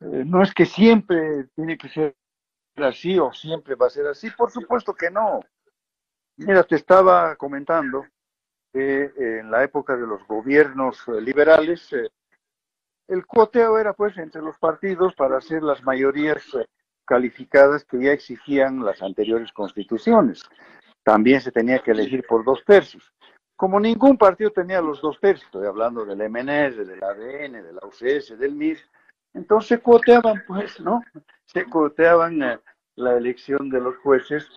Eh, 0.00 0.24
no 0.26 0.42
es 0.42 0.52
que 0.52 0.66
siempre 0.66 1.46
tiene 1.54 1.78
que 1.78 1.88
ser 1.88 2.14
así 2.76 3.18
o 3.18 3.32
siempre 3.32 3.76
va 3.76 3.86
a 3.86 3.90
ser 3.90 4.06
así. 4.06 4.30
Por 4.30 4.50
supuesto 4.50 4.92
que 4.92 5.10
no. 5.10 5.40
Mira, 6.36 6.64
te 6.64 6.76
estaba 6.76 7.36
comentando 7.36 8.06
que 8.72 9.12
en 9.16 9.50
la 9.50 9.62
época 9.62 9.96
de 9.96 10.06
los 10.06 10.26
gobiernos 10.26 10.98
eh, 11.06 11.20
liberales, 11.20 11.92
eh, 11.92 12.10
el 13.08 13.26
cuoteo 13.26 13.78
era 13.78 13.92
pues 13.92 14.16
entre 14.18 14.42
los 14.42 14.58
partidos 14.58 15.14
para 15.14 15.38
hacer 15.38 15.62
las 15.62 15.82
mayorías 15.82 16.42
eh, 16.54 16.66
calificadas 17.04 17.84
que 17.84 18.02
ya 18.02 18.12
exigían 18.12 18.84
las 18.84 19.02
anteriores 19.02 19.52
constituciones. 19.52 20.42
También 21.02 21.40
se 21.40 21.52
tenía 21.52 21.80
que 21.80 21.90
elegir 21.90 22.24
por 22.26 22.44
dos 22.44 22.64
tercios. 22.64 23.12
Como 23.56 23.78
ningún 23.78 24.16
partido 24.16 24.50
tenía 24.50 24.80
los 24.80 25.00
dos 25.00 25.20
tercios, 25.20 25.46
estoy 25.46 25.66
hablando 25.66 26.04
del 26.04 26.18
MNS, 26.28 26.86
del 26.86 27.02
ADN, 27.04 27.62
de 27.62 27.72
la 27.72 27.86
UCS, 27.86 28.38
del 28.38 28.54
MIS, 28.54 28.84
entonces 29.34 29.80
cuoteaban, 29.80 30.42
pues, 30.46 30.80
¿no? 30.80 31.02
Se 31.44 31.64
cuoteaban 31.64 32.42
eh, 32.42 32.58
la 32.96 33.16
elección 33.16 33.68
de 33.68 33.80
los 33.80 33.96
jueces, 33.98 34.48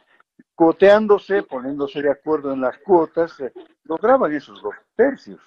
cuoteándose, 0.55 1.43
poniéndose 1.43 2.01
de 2.01 2.11
acuerdo 2.11 2.53
en 2.53 2.61
las 2.61 2.77
cuotas, 2.79 3.39
eh, 3.39 3.51
lograban 3.83 4.33
esos 4.33 4.61
dos 4.61 4.75
tercios. 4.95 5.41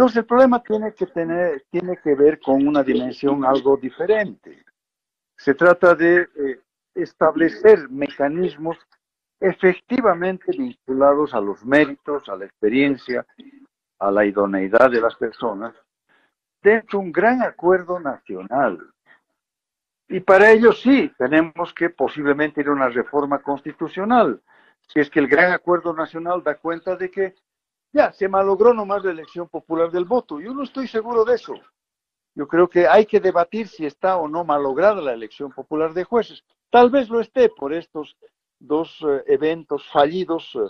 Entonces 0.00 0.16
el 0.16 0.24
problema 0.24 0.62
tiene 0.62 0.94
que, 0.94 1.04
tener, 1.04 1.62
tiene 1.68 1.98
que 1.98 2.14
ver 2.14 2.40
con 2.40 2.66
una 2.66 2.82
dimensión 2.82 3.44
algo 3.44 3.76
diferente. 3.76 4.64
Se 5.36 5.52
trata 5.52 5.94
de 5.94 6.22
eh, 6.22 6.60
establecer 6.94 7.86
mecanismos 7.90 8.78
efectivamente 9.38 10.52
vinculados 10.56 11.34
a 11.34 11.40
los 11.42 11.62
méritos, 11.66 12.26
a 12.30 12.36
la 12.36 12.46
experiencia, 12.46 13.26
a 13.98 14.10
la 14.10 14.24
idoneidad 14.24 14.90
de 14.90 15.02
las 15.02 15.16
personas, 15.16 15.74
dentro 16.62 16.98
de 16.98 17.04
un 17.04 17.12
gran 17.12 17.42
acuerdo 17.42 18.00
nacional. 18.00 18.78
Y 20.08 20.20
para 20.20 20.50
ello 20.50 20.72
sí, 20.72 21.12
tenemos 21.18 21.74
que 21.74 21.90
posiblemente 21.90 22.62
ir 22.62 22.68
a 22.68 22.72
una 22.72 22.88
reforma 22.88 23.42
constitucional, 23.42 24.40
si 24.88 25.00
es 25.00 25.10
que 25.10 25.20
el 25.20 25.28
gran 25.28 25.52
acuerdo 25.52 25.92
nacional 25.92 26.42
da 26.42 26.54
cuenta 26.54 26.96
de 26.96 27.10
que 27.10 27.34
ya, 27.92 28.12
se 28.12 28.28
malogró 28.28 28.72
nomás 28.72 29.04
la 29.04 29.10
elección 29.10 29.48
popular 29.48 29.90
del 29.90 30.04
voto. 30.04 30.40
Yo 30.40 30.54
no 30.54 30.62
estoy 30.62 30.86
seguro 30.86 31.24
de 31.24 31.34
eso. 31.34 31.54
Yo 32.34 32.46
creo 32.46 32.68
que 32.68 32.86
hay 32.86 33.06
que 33.06 33.20
debatir 33.20 33.68
si 33.68 33.84
está 33.84 34.16
o 34.16 34.28
no 34.28 34.44
malograda 34.44 35.00
la 35.00 35.12
elección 35.12 35.50
popular 35.50 35.92
de 35.92 36.04
jueces. 36.04 36.44
Tal 36.70 36.90
vez 36.90 37.08
lo 37.08 37.20
esté 37.20 37.48
por 37.48 37.74
estos 37.74 38.16
dos 38.58 39.04
eh, 39.08 39.24
eventos 39.26 39.88
fallidos 39.88 40.54
eh, 40.54 40.68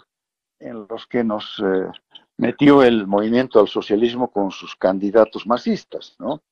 en 0.60 0.86
los 0.88 1.06
que 1.06 1.22
nos 1.22 1.62
eh, 1.64 1.90
metió 2.38 2.82
el 2.82 3.06
movimiento 3.06 3.60
al 3.60 3.68
socialismo 3.68 4.30
con 4.30 4.50
sus 4.50 4.74
candidatos 4.76 5.46
masistas, 5.46 6.16
¿no? 6.18 6.42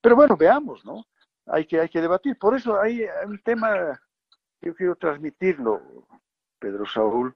Pero 0.00 0.16
bueno, 0.16 0.36
veamos, 0.36 0.84
¿no? 0.84 1.06
Hay 1.46 1.64
que, 1.64 1.80
hay 1.80 1.88
que 1.88 2.00
debatir. 2.00 2.38
Por 2.38 2.54
eso 2.54 2.78
hay 2.78 3.06
un 3.26 3.38
tema 3.42 3.98
yo 4.62 4.74
quiero 4.74 4.94
transmitirlo, 4.96 5.80
Pedro 6.58 6.84
Saúl, 6.84 7.34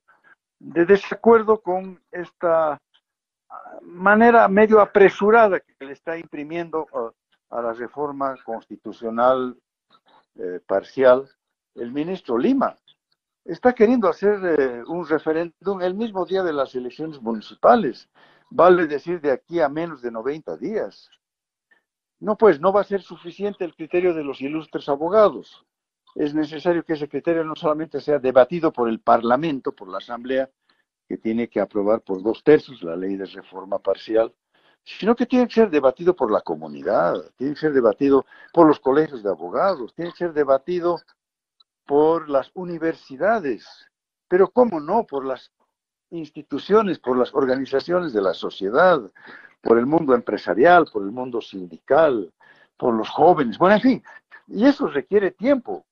de 0.64 0.86
desacuerdo 0.86 1.60
con 1.60 2.00
esta 2.10 2.80
manera 3.82 4.48
medio 4.48 4.80
apresurada 4.80 5.60
que 5.60 5.84
le 5.84 5.92
está 5.92 6.16
imprimiendo 6.16 6.86
a, 7.50 7.60
la 7.60 7.72
reforma 7.72 8.34
constitucional 8.44 9.56
eh, 10.36 10.60
parcial 10.66 11.28
el 11.74 11.92
ministro 11.92 12.38
Lima. 12.38 12.76
Está 13.44 13.74
queriendo 13.74 14.08
hacer 14.08 14.40
eh, 14.58 14.82
un 14.86 15.06
referéndum 15.06 15.82
el 15.82 15.94
mismo 15.94 16.24
día 16.24 16.42
de 16.42 16.52
las 16.52 16.74
elecciones 16.74 17.20
municipales, 17.20 18.08
vale 18.50 18.86
decir 18.86 19.20
de 19.20 19.32
aquí 19.32 19.60
a 19.60 19.68
menos 19.68 20.00
de 20.00 20.10
90 20.10 20.56
días. 20.56 21.10
No, 22.20 22.36
pues 22.36 22.58
no 22.58 22.72
va 22.72 22.80
a 22.80 22.84
ser 22.84 23.02
suficiente 23.02 23.64
el 23.64 23.74
criterio 23.74 24.14
de 24.14 24.24
los 24.24 24.40
ilustres 24.40 24.88
abogados. 24.88 25.64
Es 26.14 26.34
necesario 26.34 26.84
que 26.84 26.92
ese 26.92 27.08
criterio 27.08 27.44
no 27.44 27.56
solamente 27.56 28.00
sea 28.00 28.18
debatido 28.18 28.72
por 28.72 28.88
el 28.88 29.00
Parlamento, 29.00 29.72
por 29.72 29.88
la 29.88 29.98
Asamblea, 29.98 30.48
que 31.08 31.18
tiene 31.18 31.48
que 31.48 31.60
aprobar 31.60 32.02
por 32.02 32.22
dos 32.22 32.42
tercios 32.44 32.82
la 32.82 32.96
ley 32.96 33.16
de 33.16 33.26
reforma 33.26 33.78
parcial, 33.78 34.32
sino 34.84 35.16
que 35.16 35.26
tiene 35.26 35.48
que 35.48 35.54
ser 35.54 35.70
debatido 35.70 36.14
por 36.14 36.30
la 36.30 36.40
comunidad, 36.40 37.14
tiene 37.36 37.54
que 37.54 37.60
ser 37.60 37.72
debatido 37.72 38.26
por 38.52 38.66
los 38.66 38.80
colegios 38.80 39.22
de 39.22 39.30
abogados, 39.30 39.94
tiene 39.94 40.12
que 40.12 40.18
ser 40.18 40.32
debatido 40.32 41.00
por 41.86 42.28
las 42.28 42.50
universidades, 42.54 43.66
pero 44.28 44.48
cómo 44.48 44.80
no, 44.80 45.04
por 45.04 45.24
las 45.24 45.50
instituciones, 46.10 46.98
por 46.98 47.18
las 47.18 47.34
organizaciones 47.34 48.12
de 48.12 48.22
la 48.22 48.34
sociedad, 48.34 49.00
por 49.60 49.78
el 49.78 49.86
mundo 49.86 50.14
empresarial, 50.14 50.86
por 50.92 51.02
el 51.02 51.10
mundo 51.10 51.40
sindical, 51.40 52.32
por 52.76 52.94
los 52.94 53.08
jóvenes, 53.08 53.58
bueno, 53.58 53.76
en 53.76 53.82
fin, 53.82 54.02
y 54.46 54.66
eso 54.66 54.86
requiere 54.86 55.30
tiempo. 55.30 55.84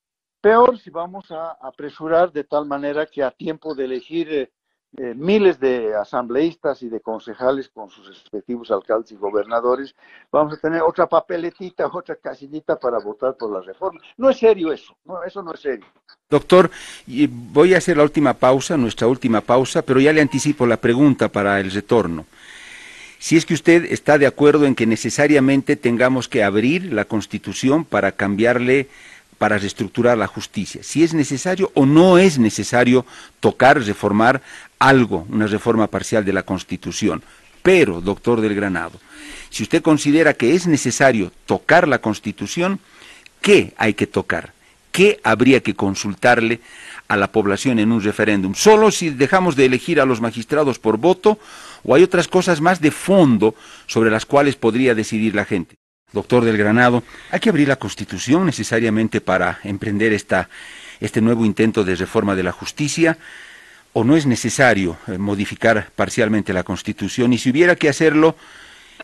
Peor 0.42 0.76
si 0.76 0.90
vamos 0.90 1.30
a 1.30 1.52
apresurar 1.62 2.32
de 2.32 2.42
tal 2.42 2.66
manera 2.66 3.06
que 3.06 3.22
a 3.22 3.30
tiempo 3.30 3.76
de 3.76 3.84
elegir 3.84 4.28
eh, 4.28 4.50
eh, 4.98 5.14
miles 5.16 5.60
de 5.60 5.94
asambleístas 5.94 6.82
y 6.82 6.88
de 6.88 7.00
concejales 7.00 7.68
con 7.68 7.88
sus 7.88 8.08
respectivos 8.08 8.72
alcaldes 8.72 9.12
y 9.12 9.14
gobernadores, 9.14 9.94
vamos 10.32 10.54
a 10.54 10.56
tener 10.56 10.82
otra 10.82 11.06
papeletita, 11.06 11.86
otra 11.92 12.16
casillita 12.16 12.76
para 12.76 12.98
votar 12.98 13.36
por 13.36 13.52
la 13.52 13.60
reforma. 13.60 14.00
No 14.16 14.30
es 14.30 14.38
serio 14.38 14.72
eso, 14.72 14.96
no, 15.04 15.22
eso 15.22 15.44
no 15.44 15.54
es 15.54 15.60
serio. 15.60 15.86
Doctor, 16.28 16.72
voy 17.06 17.74
a 17.74 17.78
hacer 17.78 17.96
la 17.96 18.02
última 18.02 18.34
pausa, 18.34 18.76
nuestra 18.76 19.06
última 19.06 19.42
pausa, 19.42 19.82
pero 19.82 20.00
ya 20.00 20.12
le 20.12 20.22
anticipo 20.22 20.66
la 20.66 20.76
pregunta 20.76 21.28
para 21.28 21.60
el 21.60 21.70
retorno. 21.70 22.26
Si 23.20 23.36
es 23.36 23.46
que 23.46 23.54
usted 23.54 23.84
está 23.92 24.18
de 24.18 24.26
acuerdo 24.26 24.66
en 24.66 24.74
que 24.74 24.86
necesariamente 24.86 25.76
tengamos 25.76 26.26
que 26.26 26.42
abrir 26.42 26.92
la 26.92 27.04
Constitución 27.04 27.84
para 27.84 28.10
cambiarle 28.10 28.88
para 29.42 29.58
reestructurar 29.58 30.16
la 30.16 30.28
justicia, 30.28 30.84
si 30.84 31.02
es 31.02 31.14
necesario 31.14 31.72
o 31.74 31.84
no 31.84 32.16
es 32.16 32.38
necesario 32.38 33.04
tocar, 33.40 33.82
reformar 33.82 34.40
algo, 34.78 35.26
una 35.30 35.48
reforma 35.48 35.88
parcial 35.88 36.24
de 36.24 36.32
la 36.32 36.44
Constitución. 36.44 37.24
Pero, 37.60 38.00
doctor 38.00 38.40
del 38.40 38.54
Granado, 38.54 39.00
si 39.50 39.64
usted 39.64 39.82
considera 39.82 40.34
que 40.34 40.54
es 40.54 40.68
necesario 40.68 41.32
tocar 41.44 41.88
la 41.88 41.98
Constitución, 41.98 42.78
¿qué 43.40 43.74
hay 43.78 43.94
que 43.94 44.06
tocar? 44.06 44.52
¿Qué 44.92 45.18
habría 45.24 45.60
que 45.60 45.74
consultarle 45.74 46.60
a 47.08 47.16
la 47.16 47.32
población 47.32 47.80
en 47.80 47.90
un 47.90 48.00
referéndum? 48.00 48.54
¿Solo 48.54 48.92
si 48.92 49.10
dejamos 49.10 49.56
de 49.56 49.64
elegir 49.64 50.00
a 50.00 50.06
los 50.06 50.20
magistrados 50.20 50.78
por 50.78 50.98
voto 50.98 51.40
o 51.82 51.96
hay 51.96 52.04
otras 52.04 52.28
cosas 52.28 52.60
más 52.60 52.80
de 52.80 52.92
fondo 52.92 53.56
sobre 53.88 54.12
las 54.12 54.24
cuales 54.24 54.54
podría 54.54 54.94
decidir 54.94 55.34
la 55.34 55.44
gente? 55.44 55.81
Doctor 56.12 56.44
del 56.44 56.56
Granado, 56.56 57.02
hay 57.30 57.40
que 57.40 57.48
abrir 57.48 57.68
la 57.68 57.76
Constitución 57.76 58.46
necesariamente 58.46 59.20
para 59.20 59.58
emprender 59.64 60.12
esta, 60.12 60.48
este 61.00 61.20
nuevo 61.20 61.44
intento 61.44 61.84
de 61.84 61.96
reforma 61.96 62.34
de 62.34 62.42
la 62.42 62.52
justicia, 62.52 63.18
o 63.92 64.04
no 64.04 64.16
es 64.16 64.26
necesario 64.26 64.96
eh, 65.06 65.18
modificar 65.18 65.90
parcialmente 65.94 66.52
la 66.52 66.62
Constitución, 66.62 67.32
y 67.32 67.38
si 67.38 67.50
hubiera 67.50 67.76
que 67.76 67.88
hacerlo, 67.88 68.36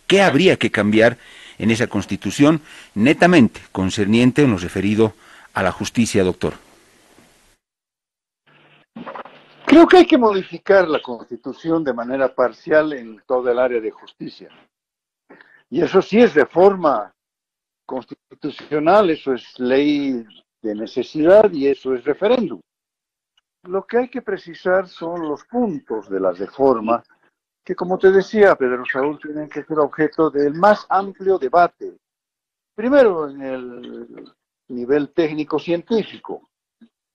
¿qué 0.07 0.23
habría 0.23 0.57
que 0.57 0.71
cambiar 0.71 1.19
en 1.59 1.71
esa 1.71 1.87
Constitución 1.87 2.61
netamente 2.95 3.61
concerniente 3.73 4.43
en 4.43 4.53
lo 4.53 4.59
referido 4.59 5.15
a 5.55 5.63
la 5.63 5.73
justicia, 5.73 6.25
doctor? 6.25 6.55
Creo 9.67 9.87
que 9.87 9.99
hay 9.99 10.07
que 10.07 10.19
modificar 10.19 10.89
la 10.89 11.01
Constitución 11.03 11.85
de 11.85 11.93
manera 11.93 12.35
parcial 12.35 12.93
en 12.95 13.21
todo 13.27 13.51
el 13.51 13.59
área 13.59 13.81
de 13.81 13.91
justicia. 13.91 14.49
Y 15.71 15.83
eso 15.83 16.01
sí 16.01 16.21
es 16.21 16.35
reforma 16.35 17.13
constitucional, 17.85 19.11
eso 19.11 19.35
es 19.35 19.59
ley 19.59 20.25
de 20.63 20.75
necesidad 20.75 21.51
y 21.53 21.69
eso 21.69 21.95
es 21.95 22.05
referéndum. 22.05 22.61
Lo 23.65 23.87
que 23.87 23.99
hay 23.99 24.09
que 24.09 24.23
precisar 24.23 24.89
son 24.89 25.29
los 25.29 25.45
puntos 25.45 26.09
de 26.09 26.21
la 26.21 26.33
reforma 26.33 27.03
que, 27.65 27.75
como 27.75 27.99
te 27.99 28.11
decía 28.11 28.55
Pedro 28.55 28.85
Saúl, 28.91 29.19
tienen 29.21 29.49
que 29.49 29.63
ser 29.63 29.79
objeto 29.79 30.31
del 30.31 30.55
más 30.55 30.87
amplio 30.89 31.39
debate. 31.39 31.99
Primero 32.75 33.29
en 33.29 33.43
el 33.43 34.33
nivel 34.69 35.11
técnico-científico, 35.13 36.49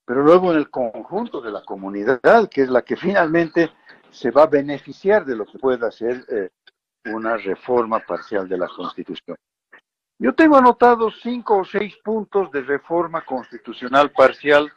pero 0.06 0.22
luego 0.22 0.52
en 0.52 0.58
el 0.58 0.70
conjunto 0.70 1.42
de 1.42 1.52
la 1.52 1.64
comunidad, 1.64 2.50
que 2.50 2.62
es 2.64 2.70
la 2.70 2.82
que 2.84 2.98
finalmente 2.98 3.72
se 4.12 4.30
va 4.30 4.44
a 4.44 4.48
beneficiar 4.48 5.26
de 5.26 5.36
lo 5.36 5.46
que 5.46 5.58
pueda 5.58 5.92
ser 5.92 6.26
eh, 6.30 6.50
una 7.06 7.38
reforma 7.38 8.00
parcial 8.00 8.48
de 8.48 8.58
la 8.58 8.68
Constitución. 8.68 9.38
Yo 10.20 10.34
tengo 10.34 10.58
anotados 10.58 11.20
cinco 11.22 11.58
o 11.58 11.66
seis 11.66 11.96
puntos 12.04 12.52
de 12.52 12.62
reforma 12.62 13.26
constitucional 13.26 14.12
parcial 14.12 14.72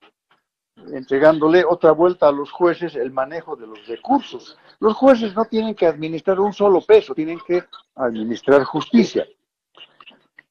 entregándole 0.91 1.63
otra 1.65 1.91
vuelta 1.91 2.28
a 2.28 2.32
los 2.32 2.52
jueces 2.52 2.95
el 2.95 3.12
manejo 3.12 3.56
de 3.56 3.67
los 3.67 3.86
recursos. 3.88 4.58
Los 4.80 4.95
jueces 4.95 5.36
no 5.36 5.45
tienen 5.45 5.76
que 5.76 5.88
administrar 5.88 6.39
un 6.39 6.54
solo 6.54 6.82
peso, 6.82 7.13
tienen 7.13 7.39
que 7.45 7.63
administrar 7.95 8.63
justicia. 8.63 9.28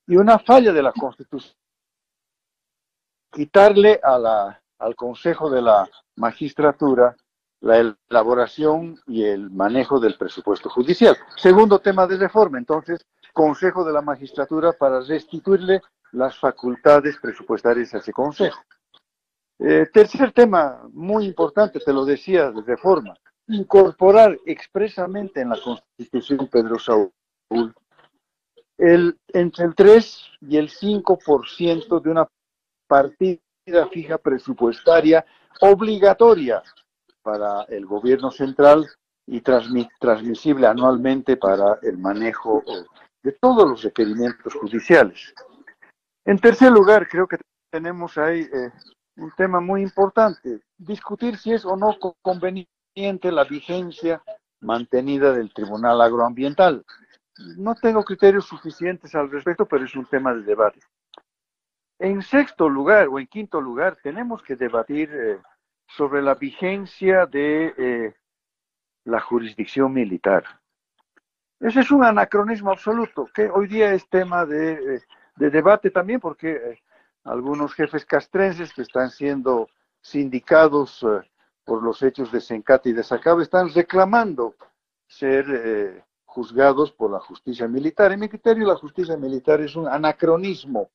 Y 0.07 0.17
una 0.17 0.39
falla 0.39 0.73
de 0.73 0.83
la 0.83 0.93
Constitución, 0.93 1.55
quitarle 3.33 4.01
a 4.03 4.19
la, 4.19 4.63
al 4.79 4.95
Consejo 4.95 5.49
de 5.49 5.63
la 5.63 5.89
Magistratura 6.17 7.17
la 7.61 7.95
elaboración 8.09 8.99
y 9.07 9.25
el 9.25 9.51
manejo 9.51 10.01
del 10.01 10.17
presupuesto 10.17 10.71
judicial. 10.71 11.17
Segundo 11.37 11.79
tema 11.79 12.07
de 12.07 12.17
reforma, 12.17 12.59
entonces, 12.59 13.05
Consejo 13.33 13.85
de 13.85 13.93
la 13.93 14.01
Magistratura 14.01 14.73
para 14.73 15.01
restituirle 15.01 15.81
las 16.13 16.37
facultades 16.39 17.17
presupuestarias 17.19 17.95
a 17.95 17.99
ese 17.99 18.13
Consejo. 18.13 18.61
Eh, 19.59 19.87
tercer 19.93 20.33
tema, 20.33 20.89
muy 20.93 21.27
importante, 21.27 21.81
te 21.81 21.93
lo 21.93 22.05
decía, 22.05 22.51
de 22.51 22.63
reforma, 22.63 23.15
incorporar 23.47 24.39
expresamente 24.47 25.43
en 25.43 25.51
la 25.51 25.59
Constitución, 25.63 26.49
Pedro 26.51 26.79
Saúl, 26.79 27.13
el, 28.79 29.19
entre 29.29 29.67
el 29.67 29.75
3 29.75 30.23
y 30.49 30.57
el 30.57 30.71
5% 30.71 32.01
de 32.01 32.11
una 32.11 32.27
partida 32.89 33.39
fija 33.93 34.17
presupuestaria 34.17 35.25
obligatoria 35.61 36.63
para 37.23 37.63
el 37.65 37.87
gobierno 37.87 38.31
central 38.31 38.87
y 39.27 39.41
transmisible 39.41 40.67
anualmente 40.67 41.37
para 41.37 41.79
el 41.83 41.99
manejo 41.99 42.63
de 43.23 43.33
todos 43.33 43.69
los 43.69 43.83
requerimientos 43.83 44.55
judiciales. 44.55 45.33
En 46.25 46.39
tercer 46.39 46.73
lugar, 46.73 47.09
creo 47.09 47.27
que 47.27 47.39
tenemos 47.71 48.19
ahí 48.19 48.41
eh, 48.41 48.71
un 49.17 49.33
tema 49.37 49.61
muy 49.61 49.83
importante, 49.83 50.61
discutir 50.77 51.37
si 51.37 51.53
es 51.53 51.65
o 51.65 51.77
no 51.77 51.97
conveniente 52.23 53.31
la 53.31 53.45
vigencia 53.45 54.23
mantenida 54.61 55.33
del 55.33 55.53
Tribunal 55.53 56.01
Agroambiental. 56.01 56.85
No 57.57 57.75
tengo 57.75 58.05
criterios 58.05 58.47
suficientes 58.47 59.15
al 59.15 59.31
respecto, 59.31 59.67
pero 59.67 59.85
es 59.85 59.95
un 59.95 60.07
tema 60.07 60.35
de 60.35 60.43
debate. 60.43 60.81
En 61.99 62.23
sexto 62.23 62.69
lugar 62.69 63.09
o 63.09 63.19
en 63.19 63.27
quinto 63.27 63.61
lugar, 63.61 63.99
tenemos 64.03 64.43
que 64.43 64.57
debatir 64.57 65.11
eh, 65.13 65.39
sobre 65.97 66.23
la 66.23 66.35
vigencia 66.35 67.27
de 67.27 67.75
eh, 67.77 68.15
la 69.05 69.21
jurisdicción 69.21 69.93
militar. 69.93 70.45
Ese 71.59 71.81
es 71.81 71.91
un 71.91 72.05
anacronismo 72.05 72.71
absoluto, 72.71 73.29
que 73.35 73.51
hoy 73.51 73.67
día 73.67 73.93
es 73.93 74.09
tema 74.09 74.47
de, 74.47 74.97
eh, 74.97 75.51
debate 75.51 75.91
también, 75.91 76.21
porque 76.21 76.81
algunos 77.25 77.75
jefes 77.75 78.07
castrenses 78.07 78.73
que 78.73 78.83
están 78.83 79.11
siendo 79.11 79.69
sindicados 80.01 81.05
por 81.65 81.83
los 81.83 82.03
hechos 82.03 82.33
de 82.33 82.41
Sencate 82.41 82.89
y 82.89 82.93
de 82.95 83.03
Sacaba 83.03 83.43
están 83.43 83.69
reclamando 83.75 84.55
ser 85.07 86.05
juzgados 86.31 86.93
por 86.93 87.11
la 87.11 87.19
justicia 87.19 87.67
militar. 87.67 88.13
En 88.13 88.21
mi 88.21 88.29
criterio, 88.29 88.67
la 88.67 88.77
justicia 88.77 89.17
militar 89.17 89.61
es 89.61 89.75
un 89.75 89.89
anacronismo 89.89 90.91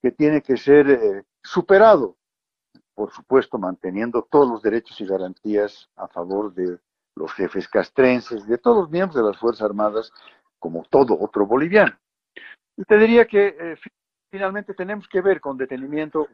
que 0.00 0.10
tiene 0.12 0.40
que 0.40 0.56
ser 0.56 0.90
eh, 0.90 1.24
superado, 1.42 2.16
por 2.96 3.12
supuesto 3.12 3.58
manteniendo 3.58 4.26
todos 4.28 4.48
los 4.48 4.62
derechos 4.62 4.98
y 5.00 5.06
garantías 5.06 5.88
a 5.96 6.08
favor 6.08 6.52
de 6.54 6.78
los 7.14 7.32
jefes 7.34 7.68
castrenses, 7.68 8.46
de 8.46 8.56
todos 8.56 8.78
los 8.78 8.90
miembros 8.90 9.14
de 9.14 9.30
las 9.30 9.38
Fuerzas 9.38 9.66
Armadas, 9.66 10.10
como 10.58 10.82
todo 10.88 11.16
otro 11.20 11.46
boliviano. 11.46 11.94
Y 12.74 12.84
te 12.84 12.96
diría 12.96 13.26
que 13.26 13.48
eh, 13.48 13.76
finalmente 14.30 14.72
tenemos 14.72 15.06
que 15.08 15.20
ver 15.20 15.40
con 15.42 15.58
detenimiento 15.58 16.26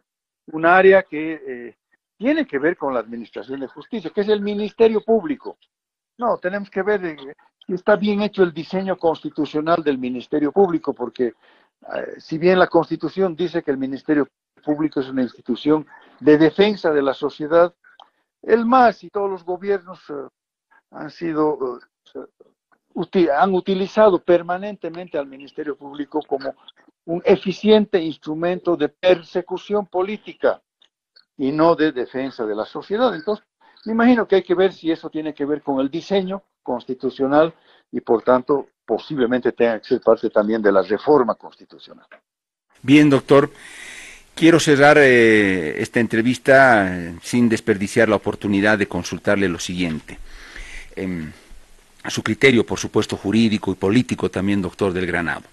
un 0.53 0.65
área 0.65 1.03
que 1.03 1.33
eh, 1.47 1.77
tiene 2.17 2.47
que 2.47 2.61
ver 2.61 2.77
con 2.77 2.95
la 2.95 3.01
Administración 3.01 3.59
de 3.59 3.67
Justicia, 3.67 4.13
que 4.15 4.21
es 4.21 4.29
el 4.29 4.41
Ministerio 4.41 5.03
Público. 5.03 5.59
No, 6.17 6.39
tenemos 6.39 6.71
que 6.71 6.83
ver 6.83 7.17
si 7.67 7.73
está 7.73 7.97
bien 7.97 8.23
hecho 8.23 8.45
el 8.45 8.53
diseño 8.53 8.97
constitucional 8.97 9.83
del 9.83 9.99
Ministerio 9.99 10.53
Público, 10.53 10.95
porque 10.95 11.27
eh, 11.27 11.35
si 12.19 12.39
bien 12.39 12.61
la 12.61 12.69
Constitución 12.69 13.35
dice 13.35 13.65
que 13.65 13.73
el 13.73 13.79
Ministerio 13.79 14.29
Público 14.63 15.01
es 15.01 15.09
una 15.09 15.23
institución 15.23 15.87
de 16.21 16.39
defensa 16.39 16.91
de 16.91 17.03
la 17.03 17.15
sociedad, 17.15 17.75
el 18.43 18.65
MAS 18.67 19.05
y 19.05 19.11
todos 19.11 19.31
los 19.31 19.45
gobiernos 19.45 20.01
eh, 20.11 20.29
han 20.91 21.11
sido 21.11 21.79
eh, 22.15 23.29
han 23.35 23.55
utilizado 23.55 24.19
permanentemente 24.19 25.19
al 25.19 25.27
Ministerio 25.27 25.77
Público 25.77 26.21
como 26.27 26.55
un 27.07 27.23
eficiente 27.25 28.01
instrumento 28.01 28.77
de 28.77 28.89
persecución 28.89 29.87
política 29.87 30.63
y 31.37 31.53
no 31.53 31.75
de 31.75 31.93
defensa 31.93 32.45
de 32.45 32.55
la 32.55 32.67
sociedad. 32.67 33.15
Entonces, 33.15 33.45
me 33.85 33.93
imagino 33.93 34.29
que 34.29 34.37
hay 34.37 34.43
que 34.43 34.55
ver 34.55 34.73
si 34.73 34.91
eso 34.91 35.11
tiene 35.11 35.35
que 35.35 35.45
ver 35.45 35.63
con 35.63 35.81
el 35.81 35.91
diseño 35.91 36.43
constitucional 36.63 37.55
y 37.91 38.01
por 38.01 38.23
tanto 38.23 38.69
posiblemente 38.85 39.53
tenga 39.53 39.81
que 39.81 39.87
ser 39.87 40.01
parte 40.01 40.31
también 40.31 40.63
de 40.63 40.73
la 40.73 40.83
reforma 40.83 41.35
constitucional. 41.35 42.07
Bien, 42.83 43.09
doctor. 43.09 43.51
Quiero 44.35 44.59
cerrar 44.59 44.99
eh, 44.99 45.81
esta 45.83 46.01
entrevista 46.01 46.89
eh, 46.89 47.15
sin 47.23 47.49
desperdiciar 47.49 48.09
la 48.09 48.17
oportunidad 48.17 48.79
de 48.79 48.89
consultarle 48.89 49.49
lo 49.49 49.59
siguiente. 49.59 50.19
Em, 50.97 51.31
a 52.03 52.11
su 52.11 52.23
criterio, 52.23 52.67
por 52.67 52.79
supuesto, 52.79 53.17
jurídico 53.17 53.71
y 53.71 53.77
político 53.77 54.31
también, 54.31 54.63
doctor 54.63 54.93
del 54.93 55.07
Granado. 55.07 55.45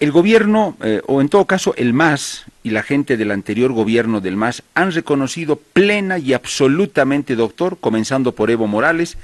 El 0.00 0.12
gobierno, 0.12 0.76
eh, 0.80 1.02
o 1.06 1.20
en 1.20 1.28
todo 1.28 1.44
caso 1.44 1.74
el 1.76 1.92
MAS 1.92 2.44
y 2.62 2.70
la 2.70 2.84
gente 2.84 3.16
del 3.16 3.32
anterior 3.32 3.72
gobierno 3.72 4.20
del 4.20 4.36
MAS, 4.36 4.62
han 4.74 4.92
reconocido 4.92 5.56
plena 5.56 6.18
y 6.18 6.34
absolutamente, 6.34 7.34
doctor, 7.34 7.78
comenzando 7.80 8.32
por 8.32 8.50
Evo 8.50 8.68
Morales, 8.68 9.18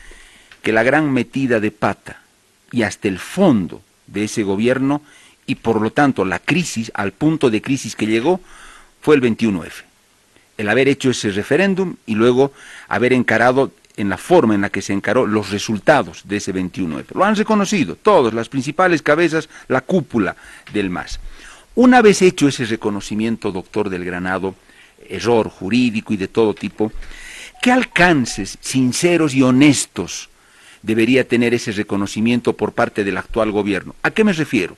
que 0.63 0.73
la 0.73 0.83
gran 0.83 1.13
metida 1.13 1.61
de 1.61 1.71
pata 1.71 2.23
y 2.73 2.83
hasta 2.83 3.07
el 3.07 3.21
fondo 3.21 3.83
de 4.09 4.25
ese 4.25 4.43
gobierno 4.43 5.01
y 5.47 5.57
por 5.57 5.81
lo 5.81 5.91
tanto 5.91 6.25
la 6.25 6.39
crisis, 6.39 6.91
al 6.95 7.13
punto 7.13 7.51
de 7.51 7.63
crisis 7.63 7.97
que 7.97 8.07
llegó, 8.07 8.41
fue 9.01 9.17
el 9.17 9.23
21F. 9.23 9.85
El 10.57 10.69
haber 10.69 10.89
hecho 10.89 11.11
ese 11.11 11.31
referéndum 11.31 11.97
y 12.07 12.15
luego 12.15 12.53
haber 12.89 13.13
encarado 13.13 13.73
en 13.97 14.09
la 14.09 14.17
forma 14.17 14.55
en 14.55 14.63
la 14.63 14.71
que 14.71 14.83
se 14.83 14.93
encaró 14.93 15.27
los 15.27 15.51
resultados 15.51 16.23
de 16.25 16.37
ese 16.37 16.55
21F. 16.55 17.15
Lo 17.15 17.25
han 17.25 17.37
reconocido 17.37 17.97
todos, 17.97 18.35
las 18.35 18.49
principales 18.49 19.03
cabezas, 19.03 19.49
la 19.69 19.81
cúpula 19.81 20.37
del 20.73 20.91
MAS. 20.91 21.21
Una 21.75 22.03
vez 22.03 22.23
hecho 22.23 22.49
ese 22.49 22.65
reconocimiento, 22.65 23.53
doctor 23.53 23.91
del 23.91 24.05
Granado, 24.05 24.55
error 25.09 25.49
jurídico 25.49 26.13
y 26.13 26.17
de 26.17 26.29
todo 26.29 26.55
tipo, 26.55 26.93
¿qué 27.61 27.73
alcances 27.73 28.59
sinceros 28.61 29.35
y 29.35 29.43
honestos 29.43 30.29
debería 30.85 31.27
tener 31.27 31.55
ese 31.55 31.73
reconocimiento 31.73 32.53
por 32.53 32.73
parte 32.73 33.05
del 33.05 33.17
actual 33.17 33.51
gobierno. 33.51 33.97
¿A 34.03 34.11
qué 34.11 34.23
me 34.23 34.35
refiero? 34.35 34.77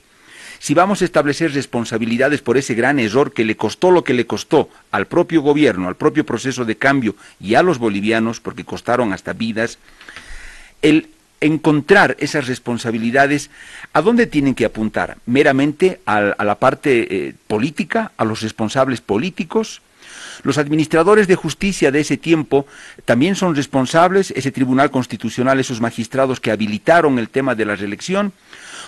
Si 0.58 0.74
vamos 0.74 1.02
a 1.02 1.04
establecer 1.04 1.52
responsabilidades 1.52 2.42
por 2.42 2.56
ese 2.56 2.74
gran 2.74 2.98
error 2.98 3.32
que 3.32 3.44
le 3.44 3.56
costó 3.56 3.90
lo 3.90 4.04
que 4.04 4.14
le 4.14 4.26
costó 4.26 4.70
al 4.90 5.06
propio 5.06 5.42
gobierno, 5.42 5.88
al 5.88 5.96
propio 5.96 6.24
proceso 6.24 6.64
de 6.64 6.76
cambio 6.76 7.14
y 7.40 7.54
a 7.54 7.62
los 7.62 7.78
bolivianos, 7.78 8.40
porque 8.40 8.64
costaron 8.64 9.12
hasta 9.12 9.32
vidas, 9.32 9.78
el 10.82 11.10
encontrar 11.40 12.16
esas 12.18 12.46
responsabilidades, 12.46 13.50
¿a 13.92 14.02
dónde 14.02 14.26
tienen 14.26 14.54
que 14.54 14.64
apuntar? 14.64 15.18
¿Meramente 15.26 16.00
a, 16.06 16.20
la 16.42 16.58
parte 16.58 17.28
eh, 17.28 17.34
política, 17.46 18.12
a 18.16 18.24
los 18.24 18.40
responsables 18.40 19.00
políticos? 19.00 19.82
Los 20.42 20.58
administradores 20.58 21.26
de 21.28 21.34
justicia 21.34 21.90
de 21.90 22.00
ese 22.00 22.16
tiempo 22.16 22.66
también 23.04 23.36
son 23.36 23.54
responsables, 23.54 24.30
ese 24.32 24.52
Tribunal 24.52 24.90
Constitucional, 24.90 25.60
esos 25.60 25.80
magistrados 25.80 26.40
que 26.40 26.50
habilitaron 26.50 27.18
el 27.18 27.28
tema 27.28 27.54
de 27.54 27.64
la 27.64 27.76
reelección, 27.76 28.32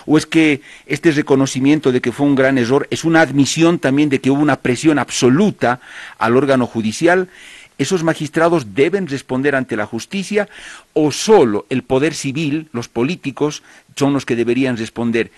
o 0.05 0.17
es 0.17 0.25
que 0.25 0.61
este 0.85 1.11
reconocimiento 1.11 1.91
de 1.91 2.01
que 2.01 2.11
fue 2.11 2.25
un 2.25 2.35
gran 2.35 2.57
error 2.57 2.87
es 2.89 3.03
una 3.03 3.21
admisión 3.21 3.79
también 3.79 4.09
de 4.09 4.19
que 4.19 4.31
hubo 4.31 4.41
una 4.41 4.57
presión 4.57 4.99
absoluta 4.99 5.79
al 6.17 6.35
órgano 6.35 6.65
judicial. 6.65 7.29
¿Esos 7.77 8.03
magistrados 8.03 8.75
deben 8.75 9.07
responder 9.07 9.55
ante 9.55 9.77
la 9.77 9.85
justicia 9.85 10.49
o 10.93 11.11
solo 11.11 11.65
el 11.69 11.83
poder 11.83 12.13
civil, 12.13 12.67
los 12.73 12.89
políticos, 12.89 13.63
son 13.95 14.13
los 14.13 14.25
que 14.25 14.35
deberían 14.35 14.77
responder? 14.77 15.31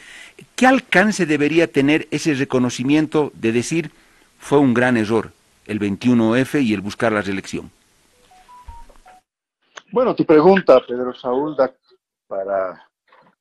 ¿Qué 0.55 0.65
alcance 0.65 1.25
debería 1.25 1.71
tener 1.71 2.07
ese 2.09 2.33
reconocimiento 2.33 3.31
de 3.35 3.51
decir 3.51 3.91
fue 4.39 4.57
un 4.57 4.73
gran 4.73 4.97
error? 4.97 5.33
El 5.65 5.79
21F 5.79 6.63
y 6.63 6.73
el 6.73 6.81
buscar 6.81 7.11
la 7.11 7.21
reelección? 7.21 7.71
Bueno, 9.91 10.15
tu 10.15 10.25
pregunta, 10.25 10.81
Pedro 10.87 11.13
Saúl, 11.13 11.55
da 11.55 11.73
para 12.27 12.87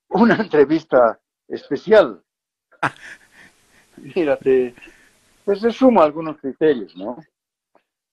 una 0.09 0.35
entrevista 0.40 1.18
especial. 1.48 2.22
Ah. 2.83 2.92
Mírate, 3.96 4.74
pues 5.44 5.61
resumo 5.61 6.02
algunos 6.02 6.38
criterios, 6.38 6.96
¿no? 6.96 7.18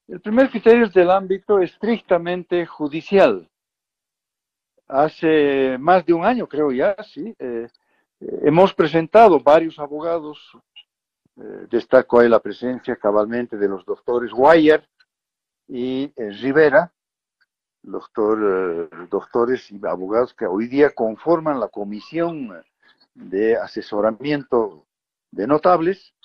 El 0.07 0.21
primer 0.21 0.49
criterio 0.49 0.85
es 0.85 0.93
del 0.93 1.11
ámbito 1.11 1.59
estrictamente 1.59 2.65
judicial. 2.65 3.49
Hace 4.87 5.77
más 5.79 6.05
de 6.05 6.13
un 6.13 6.25
año, 6.25 6.47
creo 6.47 6.71
ya, 6.71 6.95
sí, 7.03 7.35
eh, 7.39 7.67
eh, 8.19 8.39
hemos 8.43 8.73
presentado 8.73 9.39
varios 9.39 9.77
abogados 9.79 10.57
eh, 11.39 11.67
destaco 11.69 12.19
ahí 12.19 12.29
la 12.29 12.39
presencia 12.39 12.95
cabalmente 12.95 13.57
de 13.57 13.67
los 13.67 13.85
doctores 13.85 14.31
Guayar 14.31 14.87
y 15.67 16.11
eh, 16.15 16.31
Rivera, 16.41 16.91
eh, 17.83 18.89
doctores 19.07 19.71
y 19.71 19.79
abogados 19.85 20.33
que 20.33 20.47
hoy 20.47 20.67
día 20.67 20.89
conforman 20.95 21.59
la 21.59 21.67
comisión 21.67 22.59
de 23.13 23.55
asesoramiento 23.55 24.87
de 25.29 25.45
notables. 25.45 26.15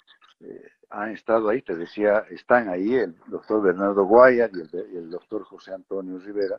han 0.88 1.10
estado 1.10 1.50
ahí, 1.50 1.60
te 1.60 1.76
decía, 1.76 2.24
están 2.30 2.70
ahí 2.70 2.94
el 2.94 3.14
doctor 3.26 3.62
Bernardo 3.62 4.04
Guayar 4.04 4.50
y 4.54 4.60
el, 4.60 4.96
el 4.96 5.10
doctor 5.10 5.44
José 5.44 5.74
Antonio 5.74 6.18
Rivera. 6.18 6.58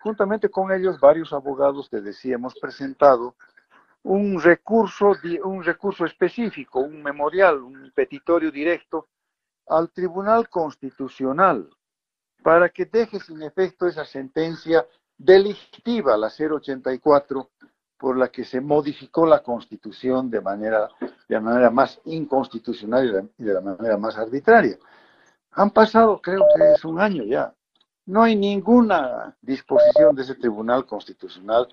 Juntamente 0.00 0.48
con 0.48 0.72
ellos, 0.72 0.98
varios 0.98 1.32
abogados, 1.32 1.88
te 1.88 2.00
decía, 2.00 2.34
hemos 2.34 2.58
presentado 2.58 3.36
un 4.04 4.40
recurso, 4.40 5.12
un 5.44 5.62
recurso 5.62 6.04
específico, 6.04 6.80
un 6.80 7.02
memorial, 7.02 7.62
un 7.62 7.92
petitorio 7.94 8.50
directo 8.50 9.08
al 9.68 9.90
Tribunal 9.90 10.48
Constitucional 10.48 11.68
para 12.42 12.68
que 12.68 12.86
deje 12.86 13.20
sin 13.20 13.42
efecto 13.42 13.86
esa 13.86 14.04
sentencia 14.04 14.84
delictiva, 15.16 16.16
la 16.16 16.28
084, 16.28 17.50
por 17.96 18.18
la 18.18 18.28
que 18.28 18.44
se 18.44 18.60
modificó 18.60 19.24
la 19.24 19.44
Constitución 19.44 20.28
de 20.28 20.40
manera, 20.40 20.88
de 21.28 21.40
manera 21.40 21.70
más 21.70 22.00
inconstitucional 22.06 23.30
y 23.38 23.44
de 23.44 23.54
la 23.54 23.60
manera 23.60 23.96
más 23.96 24.18
arbitraria. 24.18 24.76
Han 25.52 25.70
pasado, 25.70 26.20
creo 26.20 26.44
que 26.56 26.72
es 26.72 26.84
un 26.84 27.00
año 27.00 27.22
ya. 27.22 27.54
No 28.06 28.24
hay 28.24 28.34
ninguna 28.34 29.36
disposición 29.40 30.16
de 30.16 30.22
ese 30.22 30.34
Tribunal 30.34 30.84
Constitucional 30.84 31.68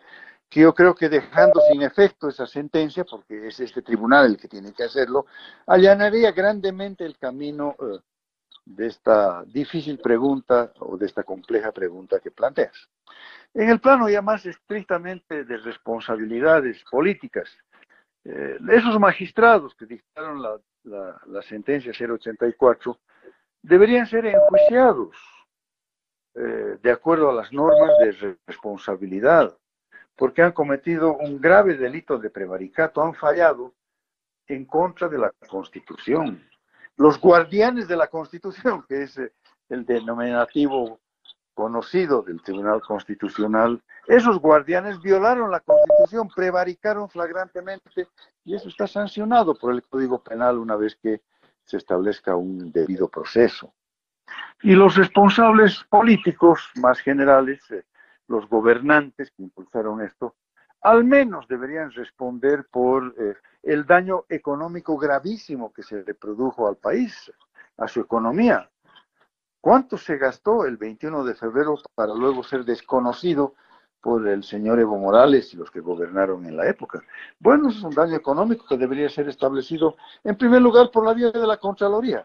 que 0.50 0.62
yo 0.62 0.74
creo 0.74 0.96
que 0.96 1.10
dejando 1.10 1.62
sin 1.70 1.84
efecto 1.84 2.28
esa 2.28 2.48
sentencia, 2.48 3.06
porque 3.06 3.48
es 3.48 3.60
este 3.60 3.82
tribunal 3.82 4.26
el 4.26 4.38
que 4.38 4.48
tiene 4.48 4.74
que 4.74 4.84
hacerlo, 4.84 5.28
allanaría 5.68 6.32
grandemente 6.32 7.06
el 7.06 7.18
camino 7.18 7.76
eh, 7.80 8.00
de 8.66 8.88
esta 8.88 9.44
difícil 9.46 10.00
pregunta 10.00 10.72
o 10.80 10.98
de 10.98 11.06
esta 11.06 11.24
compleja 11.24 11.72
pregunta 11.72 12.20
que 12.20 12.32
planteas. 12.32 12.90
En 13.54 13.70
el 13.70 13.80
plano 13.80 14.10
ya 14.10 14.22
más 14.22 14.46
estrictamente 14.46 15.44
de 15.44 15.58
responsabilidades 15.58 16.84
políticas, 16.90 17.50
eh, 18.26 18.58
esos 18.72 19.00
magistrados 19.00 19.76
que 19.76 19.86
dictaron 19.86 20.42
la, 20.42 20.60
la, 20.84 21.22
la, 21.28 21.42
sentencia 21.44 21.92
084 21.92 23.00
deberían 23.62 24.08
ser 24.08 24.26
enjuiciados 24.26 25.16
eh, 26.36 26.78
de 26.82 26.92
acuerdo 26.92 27.30
a 27.30 27.34
las 27.34 27.52
normas 27.52 27.92
de 28.00 28.38
responsabilidad 28.46 29.56
porque 30.20 30.42
han 30.42 30.52
cometido 30.52 31.16
un 31.16 31.40
grave 31.40 31.78
delito 31.78 32.20
de 32.20 32.30
prevaricato, 32.30 33.02
han 33.02 33.14
fallado 33.14 33.74
en 34.48 34.66
contra 34.66 35.08
de 35.08 35.18
la 35.18 35.32
Constitución. 35.48 36.46
Los 36.98 37.22
guardianes 37.22 37.88
de 37.88 37.96
la 37.96 38.08
Constitución, 38.08 38.84
que 38.86 39.04
es 39.04 39.18
eh, 39.18 39.32
el 39.70 39.86
denominativo 39.86 41.00
conocido 41.54 42.22
del 42.22 42.42
Tribunal 42.42 42.82
Constitucional, 42.82 43.82
esos 44.08 44.40
guardianes 44.40 45.02
violaron 45.02 45.52
la 45.52 45.62
Constitución, 45.62 46.28
prevaricaron 46.36 47.10
flagrantemente 47.10 48.10
y 48.44 48.56
eso 48.56 48.68
está 48.68 48.88
sancionado 48.88 49.58
por 49.58 49.74
el 49.74 49.84
Código 49.84 50.22
Penal 50.22 50.58
una 50.58 50.76
vez 50.76 50.98
que 51.02 51.22
se 51.64 51.78
establezca 51.78 52.36
un 52.36 52.74
debido 52.74 53.08
proceso. 53.08 53.74
Y 54.64 54.74
los 54.74 54.98
responsables 54.98 55.82
políticos 55.90 56.70
más 56.76 57.00
generales, 57.00 57.60
eh, 57.72 57.86
los 58.30 58.48
gobernantes 58.48 59.32
que 59.32 59.44
impulsaron 59.44 60.02
esto, 60.02 60.36
al 60.82 61.04
menos 61.04 61.48
deberían 61.48 61.92
responder 61.92 62.68
por 62.72 63.14
eh, 63.18 63.36
el 63.64 63.86
daño 63.86 64.26
económico 64.30 64.98
gravísimo 64.98 65.74
que 65.74 65.84
se 65.84 66.04
le 66.04 66.14
produjo 66.14 66.68
al 66.68 66.78
país, 66.78 67.32
a 67.78 67.88
su 67.88 68.00
economía. 68.00 68.70
¿Cuánto 69.60 69.98
se 69.98 70.18
gastó 70.18 70.66
el 70.66 70.78
21 70.78 71.26
de 71.26 71.36
febrero 71.36 71.76
para 71.96 72.14
luego 72.14 72.44
ser 72.44 72.64
desconocido 72.64 73.56
por 74.00 74.26
el 74.26 74.44
señor 74.44 74.80
Evo 74.80 74.98
Morales 74.98 75.54
y 75.54 75.58
los 75.58 75.70
que 75.70 75.82
gobernaron 75.82 76.46
en 76.46 76.56
la 76.56 76.70
época? 76.70 77.04
Bueno, 77.40 77.70
es 77.70 77.82
un 77.82 77.94
daño 77.94 78.16
económico 78.16 78.66
que 78.66 78.78
debería 78.78 79.10
ser 79.10 79.28
establecido 79.28 79.98
en 80.24 80.38
primer 80.38 80.62
lugar 80.62 80.92
por 80.92 81.06
la 81.06 81.14
vía 81.14 81.32
de 81.32 81.46
la 81.46 81.58
Contraloría 81.58 82.24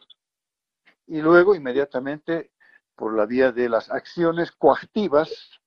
y 1.07 1.21
luego 1.21 1.55
inmediatamente 1.55 2.53
por 2.95 3.15
la 3.17 3.27
vía 3.27 3.51
de 3.51 3.69
las 3.69 3.91
acciones 3.91 4.53
coactivas 4.53 5.61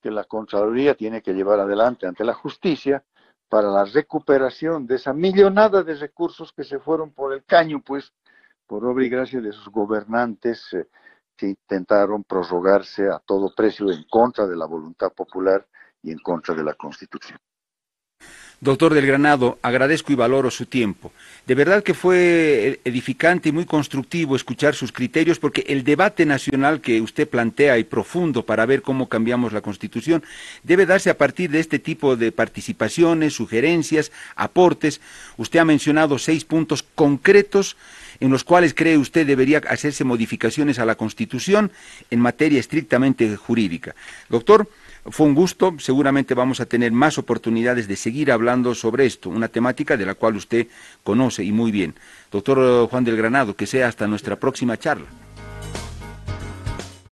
que 0.00 0.10
la 0.10 0.24
Contraloría 0.24 0.94
tiene 0.94 1.22
que 1.22 1.32
llevar 1.32 1.60
adelante 1.60 2.06
ante 2.06 2.24
la 2.24 2.34
justicia 2.34 3.04
para 3.48 3.68
la 3.68 3.84
recuperación 3.84 4.86
de 4.86 4.96
esa 4.96 5.12
millonada 5.12 5.82
de 5.82 5.94
recursos 5.94 6.52
que 6.52 6.64
se 6.64 6.78
fueron 6.78 7.12
por 7.12 7.32
el 7.32 7.44
caño, 7.44 7.80
pues, 7.84 8.12
por 8.66 8.84
obra 8.84 9.04
y 9.04 9.08
gracia 9.08 9.40
de 9.40 9.52
sus 9.52 9.68
gobernantes 9.68 10.72
eh, 10.72 10.88
que 11.36 11.46
intentaron 11.46 12.24
prorrogarse 12.24 13.08
a 13.08 13.18
todo 13.18 13.54
precio 13.54 13.90
en 13.90 14.04
contra 14.04 14.46
de 14.46 14.56
la 14.56 14.66
voluntad 14.66 15.12
popular 15.12 15.66
y 16.02 16.10
en 16.10 16.18
contra 16.18 16.54
de 16.54 16.64
la 16.64 16.74
Constitución. 16.74 17.38
Doctor 18.58 18.94
del 18.94 19.04
Granado, 19.04 19.58
agradezco 19.60 20.12
y 20.12 20.14
valoro 20.14 20.50
su 20.50 20.64
tiempo. 20.64 21.12
De 21.46 21.54
verdad 21.54 21.82
que 21.82 21.92
fue 21.92 22.80
edificante 22.84 23.50
y 23.50 23.52
muy 23.52 23.66
constructivo 23.66 24.34
escuchar 24.34 24.74
sus 24.74 24.92
criterios 24.92 25.38
porque 25.38 25.64
el 25.68 25.84
debate 25.84 26.24
nacional 26.24 26.80
que 26.80 27.02
usted 27.02 27.28
plantea 27.28 27.76
y 27.76 27.84
profundo 27.84 28.46
para 28.46 28.64
ver 28.64 28.80
cómo 28.80 29.10
cambiamos 29.10 29.52
la 29.52 29.60
Constitución 29.60 30.24
debe 30.62 30.86
darse 30.86 31.10
a 31.10 31.18
partir 31.18 31.50
de 31.50 31.60
este 31.60 31.78
tipo 31.78 32.16
de 32.16 32.32
participaciones, 32.32 33.34
sugerencias, 33.34 34.10
aportes. 34.36 35.02
Usted 35.36 35.58
ha 35.58 35.64
mencionado 35.66 36.18
seis 36.18 36.46
puntos 36.46 36.82
concretos 36.82 37.76
en 38.20 38.30
los 38.30 38.42
cuales 38.42 38.72
cree 38.72 38.96
usted 38.96 39.26
debería 39.26 39.58
hacerse 39.68 40.02
modificaciones 40.02 40.78
a 40.78 40.86
la 40.86 40.94
Constitución 40.94 41.72
en 42.10 42.20
materia 42.20 42.58
estrictamente 42.58 43.36
jurídica. 43.36 43.94
Doctor, 44.30 44.66
fue 45.10 45.26
un 45.26 45.34
gusto, 45.34 45.74
seguramente 45.78 46.34
vamos 46.34 46.60
a 46.60 46.66
tener 46.66 46.92
más 46.92 47.18
oportunidades 47.18 47.88
de 47.88 47.96
seguir 47.96 48.32
hablando 48.32 48.74
sobre 48.74 49.06
esto, 49.06 49.30
una 49.30 49.48
temática 49.48 49.96
de 49.96 50.06
la 50.06 50.14
cual 50.14 50.36
usted 50.36 50.66
conoce 51.04 51.44
y 51.44 51.52
muy 51.52 51.70
bien. 51.70 51.94
Doctor 52.30 52.88
Juan 52.88 53.04
del 53.04 53.16
Granado, 53.16 53.54
que 53.54 53.66
sea 53.66 53.88
hasta 53.88 54.06
nuestra 54.06 54.36
próxima 54.36 54.76
charla. 54.78 55.06